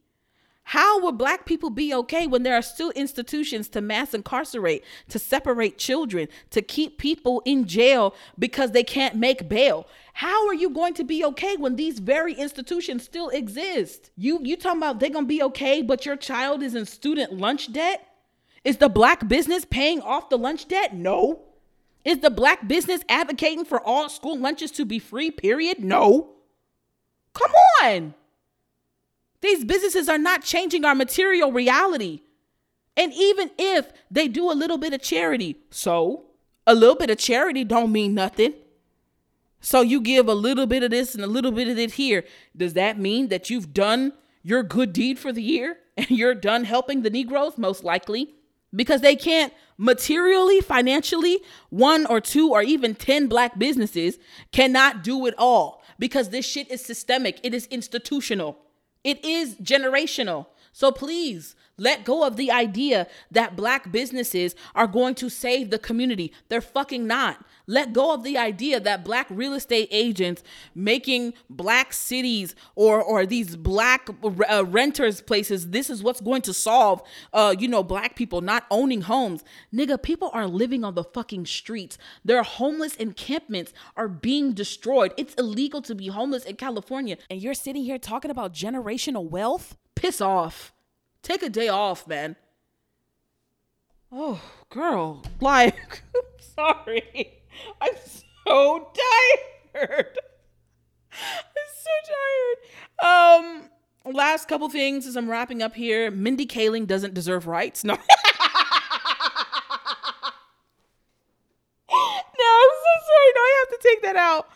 [0.64, 5.18] How will black people be okay when there are still institutions to mass incarcerate, to
[5.18, 9.86] separate children, to keep people in jail because they can't make bail?
[10.14, 14.10] How are you going to be okay when these very institutions still exist?
[14.16, 17.72] You you talking about they're to be okay but your child is in student lunch
[17.72, 18.06] debt?
[18.64, 20.94] Is the black business paying off the lunch debt?
[20.94, 21.42] No.
[22.04, 25.30] Is the black business advocating for all school lunches to be free?
[25.30, 25.80] Period?
[25.80, 26.30] No.
[27.34, 27.52] Come
[27.82, 28.14] on.
[29.43, 32.22] These businesses are not changing our material reality.
[32.97, 36.26] And even if they do a little bit of charity, so
[36.66, 38.55] a little bit of charity don't mean nothing.
[39.61, 42.24] So you give a little bit of this and a little bit of it here.
[42.57, 44.12] Does that mean that you've done
[44.43, 47.59] your good deed for the year and you're done helping the Negroes?
[47.59, 48.34] Most likely.
[48.74, 54.18] Because they can't materially, financially, one or two or even 10 black businesses
[54.51, 58.59] cannot do it all because this shit is systemic, it is institutional.
[59.05, 60.46] It is generational.
[60.72, 65.79] So please let go of the idea that black businesses are going to save the
[65.79, 66.33] community.
[66.49, 67.45] They're fucking not.
[67.66, 70.43] Let go of the idea that black real estate agents
[70.75, 74.09] making black cities or or these black
[74.51, 77.03] uh, renters places this is what's going to solve
[77.33, 79.43] uh you know black people not owning homes.
[79.73, 81.97] Nigga, people are living on the fucking streets.
[82.25, 85.14] Their homeless encampments are being destroyed.
[85.16, 89.77] It's illegal to be homeless in California and you're sitting here talking about generational wealth?
[89.95, 90.73] Piss off.
[91.23, 92.37] Take a day off, man.
[94.11, 95.23] Oh, girl.
[95.41, 96.03] Like,
[96.55, 97.41] sorry.
[97.81, 97.95] I'm
[98.47, 98.91] so
[99.75, 100.18] tired.
[101.14, 101.91] I'm so
[103.01, 103.68] tired.
[104.05, 106.11] Um, last couple things as I'm wrapping up here.
[106.12, 107.83] Mindy Kaling doesn't deserve rights.
[107.83, 107.95] No.
[107.95, 108.07] no, I'm
[111.91, 113.33] so sorry.
[113.35, 114.49] No, I have to take that out.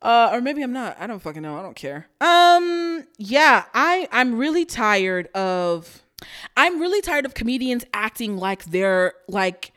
[0.00, 0.96] Uh, or maybe I'm not.
[1.00, 1.58] I don't fucking know.
[1.58, 2.08] I don't care.
[2.20, 6.02] Um, yeah, I I'm really tired of
[6.56, 9.72] I'm really tired of comedians acting like they're like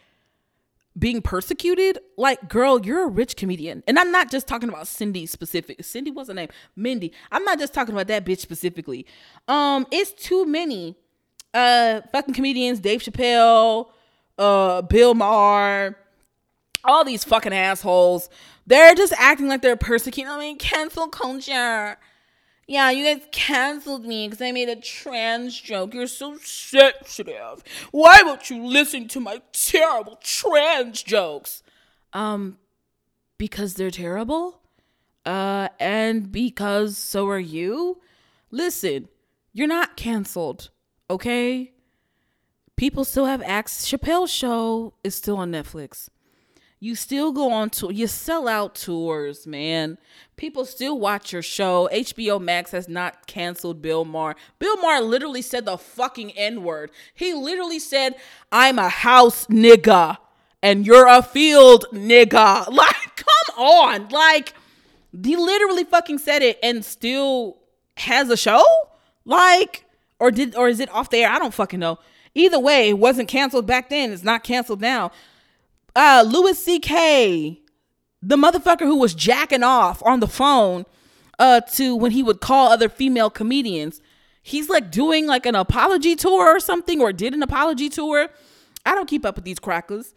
[1.00, 3.82] being persecuted, like, girl, you're a rich comedian.
[3.88, 5.84] And I'm not just talking about Cindy specific.
[5.84, 6.50] Cindy was her name?
[6.76, 7.14] Mindy.
[7.32, 9.06] I'm not just talking about that bitch specifically.
[9.48, 10.98] Um, it's too many
[11.54, 13.90] uh fucking comedians, Dave Chappelle,
[14.38, 15.98] uh, Bill Maher,
[16.84, 18.30] all these fucking assholes.
[18.68, 20.32] They're just acting like they're persecuting.
[20.32, 21.98] I mean, cancel culture.
[22.68, 25.94] Yeah, you guys canceled me because I made a trans joke.
[25.94, 27.64] You're so sensitive.
[27.92, 31.64] Why won't you listen to my terrible trans jokes?
[32.14, 32.60] Um,
[33.38, 34.62] because they're terrible?
[35.26, 38.00] Uh, and because so are you?
[38.52, 39.10] Listen,
[39.54, 40.70] you're not canceled,
[41.10, 41.74] okay?
[42.76, 43.90] People still have acts.
[43.90, 46.10] Chappelle's show is still on Netflix.
[46.84, 47.92] You still go on tour.
[47.92, 50.00] You sell out tours, man.
[50.36, 51.88] People still watch your show.
[51.94, 54.36] HBO Max has not canceled Bill Maher.
[54.58, 56.90] Bill Maher literally said the fucking N word.
[57.14, 58.16] He literally said,
[58.52, 60.18] I'm a house nigga
[60.64, 62.68] and you're a field nigga.
[62.74, 64.08] Like, come on.
[64.10, 64.56] Like,
[65.24, 67.58] he literally fucking said it and still
[67.98, 68.66] has a show?
[69.24, 69.86] Like,
[70.20, 71.30] or did, or is it off the air?
[71.30, 72.00] I don't fucking know.
[72.34, 74.12] Either way, it wasn't canceled back then.
[74.12, 75.12] It's not canceled now
[75.96, 77.62] uh Louis C.K.,
[78.22, 80.86] the motherfucker who was jacking off on the phone
[81.40, 84.02] uh to when he would call other female comedians.
[84.44, 88.30] He's like doing like an apology tour or something or did an apology tour.
[88.86, 90.14] I don't keep up with these crackers.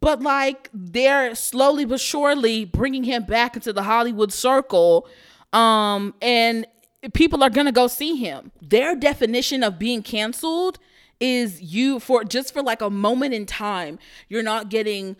[0.00, 5.08] But like they're slowly but surely bringing him back into the Hollywood circle
[5.52, 6.66] um and
[7.14, 8.52] people are to go see him.
[8.60, 10.78] Their definition of being canceled
[11.20, 13.98] is you for just for like a moment in time,
[14.28, 15.16] you're not getting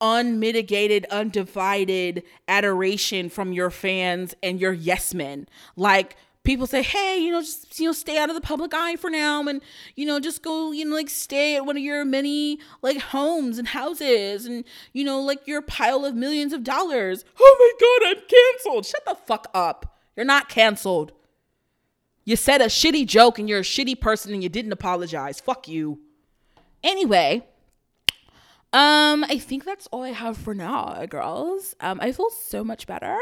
[0.00, 5.46] unmitigated, undivided adoration from your fans and your yes men.
[5.76, 8.96] Like people say, hey, you know, just you know, stay out of the public eye
[8.96, 9.62] for now, and
[9.96, 13.58] you know, just go, you know, like stay at one of your many like homes
[13.58, 17.24] and houses, and you know, like your pile of millions of dollars.
[17.38, 18.86] Oh my god, I'm canceled.
[18.86, 19.98] Shut the fuck up.
[20.16, 21.12] You're not canceled.
[22.24, 25.40] You said a shitty joke and you're a shitty person and you didn't apologize.
[25.40, 26.00] Fuck you.
[26.82, 27.46] Anyway,
[28.72, 31.74] um, I think that's all I have for now, girls.
[31.80, 33.18] Um, I feel so much better.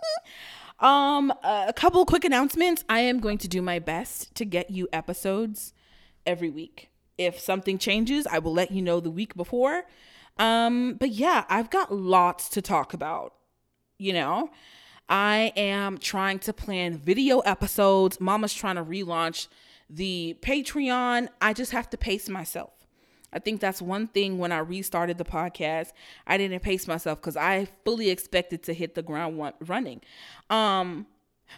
[0.80, 2.84] um, a couple quick announcements.
[2.88, 5.72] I am going to do my best to get you episodes
[6.26, 6.90] every week.
[7.16, 9.84] If something changes, I will let you know the week before.
[10.38, 13.32] Um, but yeah, I've got lots to talk about,
[13.96, 14.50] you know.
[15.08, 18.20] I am trying to plan video episodes.
[18.20, 19.48] Mama's trying to relaunch
[19.88, 21.28] the Patreon.
[21.40, 22.72] I just have to pace myself.
[23.32, 25.92] I think that's one thing when I restarted the podcast,
[26.26, 30.00] I didn't pace myself because I fully expected to hit the ground running.
[30.48, 31.06] Um,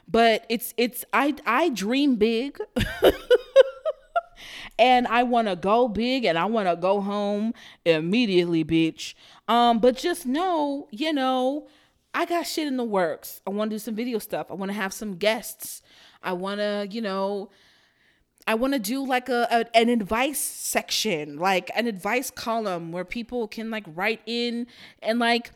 [0.07, 2.59] but it's it's I I dream big.
[4.79, 9.15] and I want to go big and I want to go home immediately, bitch.
[9.47, 11.69] Um, but just know, you know,
[12.19, 13.41] I got shit in the works.
[13.47, 14.51] I want to do some video stuff.
[14.51, 15.83] I want to have some guests.
[16.21, 17.51] I want to, you know,
[18.45, 23.05] I want to do like a, a, an advice section, like an advice column where
[23.05, 24.67] people can like write in
[25.01, 25.53] and like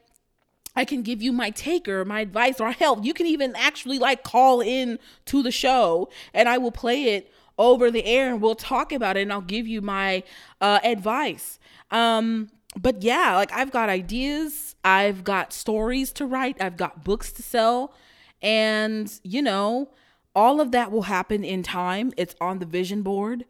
[0.76, 3.04] I can give you my take or my advice or help.
[3.04, 7.32] You can even actually like call in to the show and I will play it
[7.58, 10.22] over the air and we'll talk about it and I'll give you my
[10.60, 11.58] uh, advice.
[11.90, 12.50] Um,
[12.80, 17.42] but yeah, like I've got ideas, I've got stories to write, I've got books to
[17.42, 17.94] sell,
[18.40, 19.90] and you know,
[20.34, 22.12] all of that will happen in time.
[22.16, 23.44] It's on the vision board.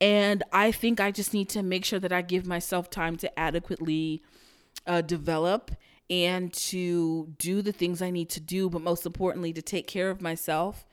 [0.00, 3.38] And I think I just need to make sure that I give myself time to
[3.38, 4.22] adequately
[4.84, 5.70] uh, develop
[6.10, 10.10] and to do the things I need to do, but most importantly, to take care
[10.10, 10.84] of myself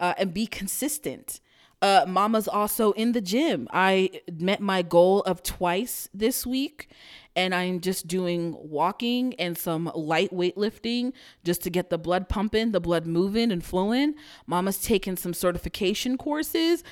[0.00, 1.40] uh, and be consistent.
[1.82, 3.68] Uh, mama's also in the gym.
[3.70, 6.88] I met my goal of twice this week,
[7.34, 11.12] and I'm just doing walking and some light weightlifting
[11.44, 14.14] just to get the blood pumping, the blood moving and flowing.
[14.46, 16.82] Mama's taking some certification courses.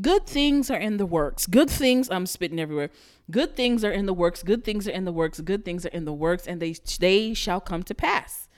[0.00, 1.46] Good things are in the works.
[1.46, 2.90] Good things, I'm spitting everywhere.
[3.30, 4.42] Good things are in the works.
[4.42, 5.40] Good things are in the works.
[5.40, 8.48] Good things are in the works, and they they shall come to pass.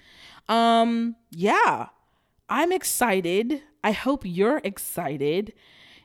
[0.48, 1.88] Um, yeah,
[2.48, 3.62] I'm excited.
[3.82, 5.52] I hope you're excited.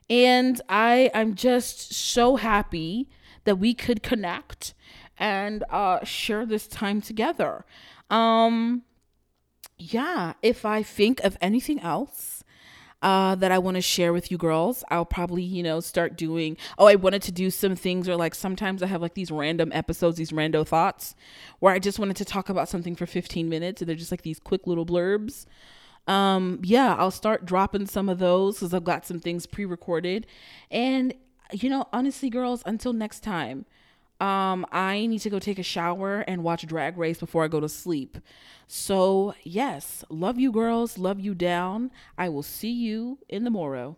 [0.09, 3.09] And I I'm just so happy
[3.43, 4.73] that we could connect
[5.17, 7.65] and uh, share this time together.
[8.09, 8.83] Um,
[9.77, 12.43] yeah, if I think of anything else
[13.01, 16.57] uh, that I want to share with you girls, I'll probably, you know, start doing.
[16.77, 19.71] Oh, I wanted to do some things, or like sometimes I have like these random
[19.73, 21.15] episodes, these rando thoughts,
[21.59, 24.23] where I just wanted to talk about something for 15 minutes, and they're just like
[24.23, 25.45] these quick little blurbs.
[26.07, 30.25] Um, yeah, I'll start dropping some of those because I've got some things pre recorded.
[30.71, 31.13] And,
[31.51, 33.65] you know, honestly, girls, until next time,
[34.19, 37.59] Um, I need to go take a shower and watch Drag Race before I go
[37.59, 38.17] to sleep.
[38.67, 41.91] So, yes, love you girls, love you down.
[42.17, 43.95] I will see you in the morrow.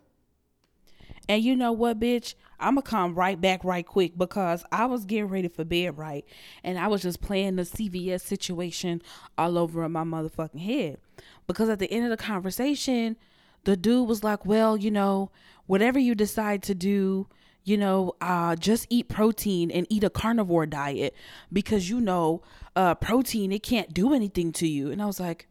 [1.28, 2.34] And you know what, bitch?
[2.58, 6.24] I'm gonna come right back right quick because I was getting ready for bed right
[6.62, 9.00] and I was just playing the CVS situation
[9.38, 10.98] all over in my motherfucking head.
[11.46, 13.16] Because at the end of the conversation,
[13.64, 15.30] the dude was like, Well, you know,
[15.66, 17.28] whatever you decide to do,
[17.64, 21.14] you know, uh, just eat protein and eat a carnivore diet
[21.52, 22.42] because you know,
[22.76, 24.90] uh, protein, it can't do anything to you.
[24.90, 25.46] And I was like,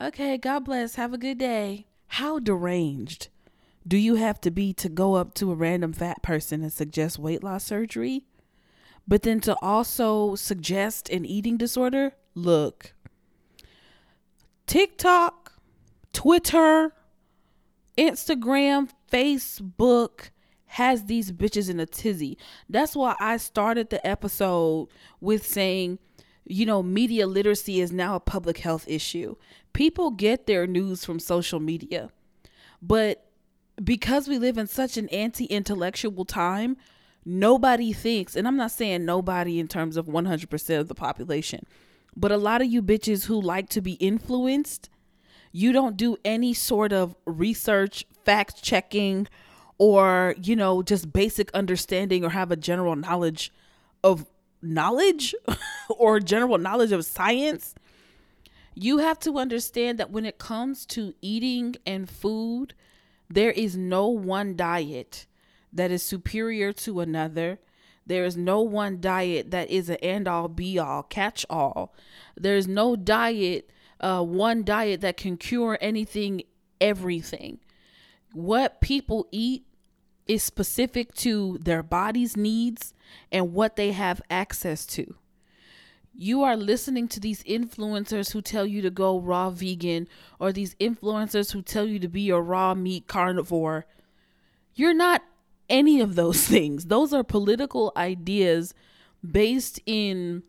[0.00, 0.96] Okay, God bless.
[0.96, 1.86] Have a good day.
[2.08, 3.28] How deranged
[3.86, 7.18] do you have to be to go up to a random fat person and suggest
[7.18, 8.24] weight loss surgery?
[9.06, 12.12] But then to also suggest an eating disorder?
[12.34, 12.94] Look,
[14.66, 15.52] TikTok,
[16.12, 16.92] Twitter,
[17.98, 20.30] Instagram, Facebook
[20.66, 22.38] has these bitches in a tizzy.
[22.68, 24.88] That's why I started the episode
[25.20, 25.98] with saying,
[26.44, 29.36] you know, media literacy is now a public health issue.
[29.72, 32.10] People get their news from social media.
[32.80, 33.31] But
[33.82, 36.76] because we live in such an anti intellectual time,
[37.24, 41.66] nobody thinks, and I'm not saying nobody in terms of 100% of the population,
[42.16, 44.88] but a lot of you bitches who like to be influenced,
[45.50, 49.28] you don't do any sort of research, fact checking,
[49.78, 53.52] or, you know, just basic understanding or have a general knowledge
[54.04, 54.26] of
[54.60, 55.34] knowledge
[55.88, 57.74] or general knowledge of science.
[58.74, 62.74] You have to understand that when it comes to eating and food,
[63.34, 65.26] there is no one diet
[65.72, 67.58] that is superior to another.
[68.06, 71.94] There is no one diet that is an end all be all, catch all.
[72.36, 73.70] There is no diet,
[74.00, 76.42] uh, one diet that can cure anything,
[76.80, 77.60] everything.
[78.32, 79.64] What people eat
[80.26, 82.92] is specific to their body's needs
[83.30, 85.14] and what they have access to
[86.14, 90.08] you are listening to these influencers who tell you to go raw vegan
[90.38, 93.86] or these influencers who tell you to be a raw meat carnivore.
[94.74, 95.22] You're not
[95.68, 96.86] any of those things.
[96.86, 98.74] Those are political ideas
[99.28, 100.42] based in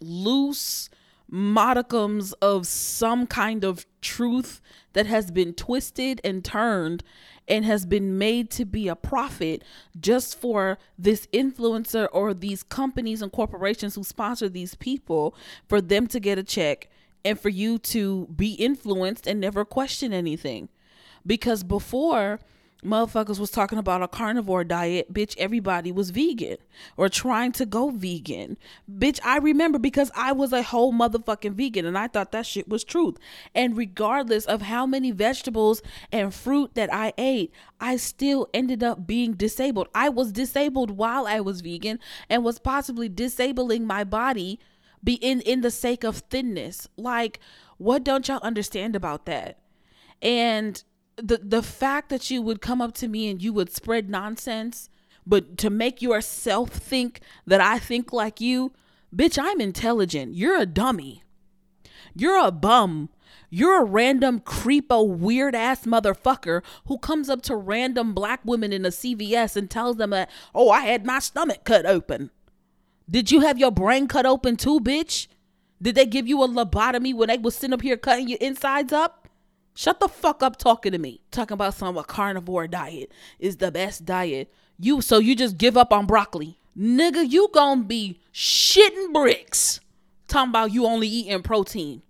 [0.00, 0.88] loose
[1.30, 4.60] modicums of some kind of truth
[4.94, 7.04] that has been twisted and turned
[7.50, 9.64] and has been made to be a profit
[10.00, 15.34] just for this influencer or these companies and corporations who sponsor these people
[15.68, 16.88] for them to get a check
[17.24, 20.68] and for you to be influenced and never question anything.
[21.26, 22.38] Because before,
[22.84, 26.56] motherfuckers was talking about a carnivore diet, bitch, everybody was vegan
[26.96, 28.56] or trying to go vegan.
[28.90, 32.68] Bitch, I remember because I was a whole motherfucking vegan and I thought that shit
[32.68, 33.16] was truth.
[33.54, 39.06] And regardless of how many vegetables and fruit that I ate, I still ended up
[39.06, 39.88] being disabled.
[39.94, 44.58] I was disabled while I was vegan and was possibly disabling my body
[45.02, 46.86] be in in the sake of thinness.
[46.96, 47.40] Like
[47.80, 49.58] what don't y'all understand about that?
[50.20, 50.84] And
[51.22, 54.88] the the fact that you would come up to me and you would spread nonsense,
[55.26, 58.72] but to make yourself think that I think like you,
[59.14, 60.34] bitch, I'm intelligent.
[60.34, 61.22] You're a dummy.
[62.14, 63.10] You're a bum.
[63.50, 68.84] You're a random creepo weird ass motherfucker who comes up to random black women in
[68.84, 72.30] a CVS and tells them that, "Oh, I had my stomach cut open."
[73.10, 75.26] Did you have your brain cut open too, bitch?
[75.82, 78.92] Did they give you a lobotomy when they was sitting up here cutting your insides
[78.92, 79.19] up?
[79.80, 81.22] Shut the fuck up talking to me.
[81.30, 84.52] Talking about some a carnivore diet is the best diet.
[84.78, 86.60] You so you just give up on broccoli.
[86.78, 89.80] Nigga, you gonna be shitting bricks.
[90.28, 92.02] Talking about you only eating protein.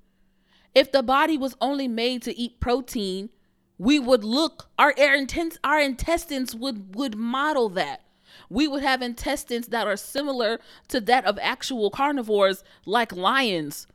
[0.75, 3.31] If the body was only made to eat protein,
[3.79, 8.01] we would look our our, intents, our intestines would would model that.
[8.49, 10.59] We would have intestines that are similar
[10.89, 13.87] to that of actual carnivores like lions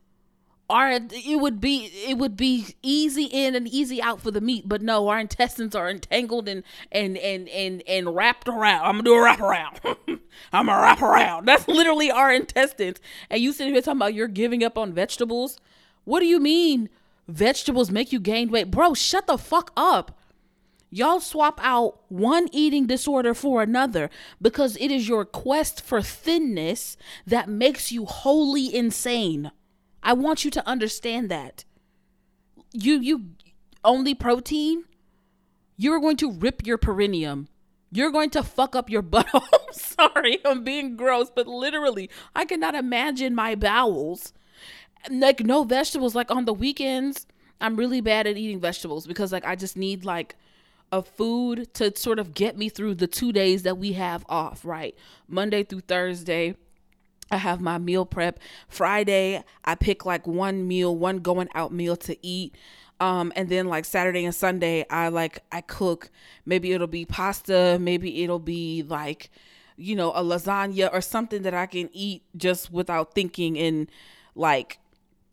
[0.69, 4.67] our it would be it would be easy in and easy out for the meat
[4.67, 8.83] but no our intestines are entangled and and and and, and wrapped around.
[8.83, 9.79] I'm gonna do a wrap around.
[10.53, 11.47] I'm gonna wrap around.
[11.47, 12.99] That's literally our intestines.
[13.29, 15.59] And you sitting here talking about you're giving up on vegetables?
[16.03, 16.89] What do you mean
[17.27, 18.71] vegetables make you gain weight?
[18.71, 20.17] Bro shut the fuck up.
[20.89, 24.09] Y'all swap out one eating disorder for another
[24.41, 26.95] because it is your quest for thinness
[27.27, 29.51] that makes you wholly insane.
[30.05, 31.65] I want you to understand that.
[32.71, 33.31] You you
[33.83, 34.85] only protein,
[35.77, 37.47] you're going to rip your perineum.
[37.91, 39.27] You're going to fuck up your butt.
[39.33, 39.41] I'm
[39.71, 44.31] sorry, I'm being gross, but literally, I cannot imagine my bowels.
[45.09, 46.13] Like no vegetables.
[46.13, 47.25] Like on the weekends,
[47.59, 50.35] I'm really bad at eating vegetables because like I just need like
[50.91, 54.63] a food to sort of get me through the two days that we have off,
[54.63, 54.95] right?
[55.27, 56.55] Monday through Thursday.
[57.31, 58.39] I have my meal prep.
[58.67, 62.55] Friday, I pick like one meal, one going out meal to eat.
[62.99, 66.09] Um, and then like Saturday and Sunday, I like I cook.
[66.45, 69.29] Maybe it'll be pasta, maybe it'll be like,
[69.75, 73.89] you know, a lasagna or something that I can eat just without thinking and
[74.35, 74.79] like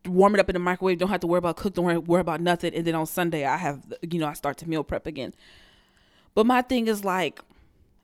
[0.07, 0.99] warm it up in the microwave.
[0.99, 1.75] Don't have to worry about cook.
[1.75, 2.75] Don't worry, about nothing.
[2.75, 3.81] And then on Sunday, I have
[4.11, 5.33] you know I start to meal prep again.
[6.35, 7.41] But my thing is like,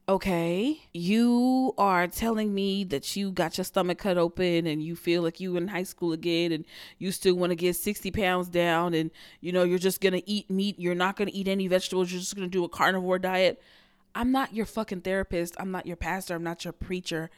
[0.08, 5.20] okay, you are telling me that you got your stomach cut open and you feel
[5.22, 6.64] like you in high school again and
[6.98, 9.10] you still want to get 60 pounds down and
[9.42, 10.78] you know you're just gonna eat meat.
[10.78, 12.10] You're not gonna eat any vegetables.
[12.10, 13.60] You're just gonna do a carnivore diet.
[14.14, 15.54] I'm not your fucking therapist.
[15.60, 16.34] I'm not your pastor.
[16.34, 17.30] I'm not your preacher.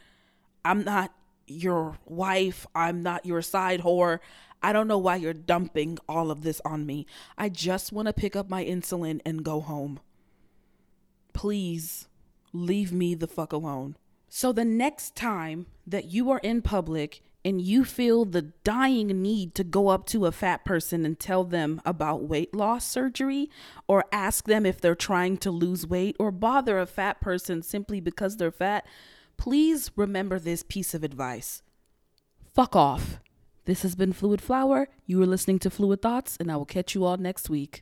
[0.65, 1.13] I'm not
[1.49, 2.67] your wife.
[2.75, 4.21] I'm not your side whore.
[4.63, 7.07] I don't know why you're dumping all of this on me.
[7.37, 9.99] I just want to pick up my insulin and go home.
[11.33, 12.07] Please
[12.53, 13.97] leave me the fuck alone.
[14.29, 19.55] So, the next time that you are in public and you feel the dying need
[19.55, 23.51] to go up to a fat person and tell them about weight loss surgery,
[23.89, 27.99] or ask them if they're trying to lose weight, or bother a fat person simply
[27.99, 28.87] because they're fat,
[29.37, 31.63] please remember this piece of advice
[32.55, 33.21] fuck off.
[33.65, 34.89] This has been Fluid Flower.
[35.07, 37.79] You are listening to Fluid Thoughts, and I will catch you all next week.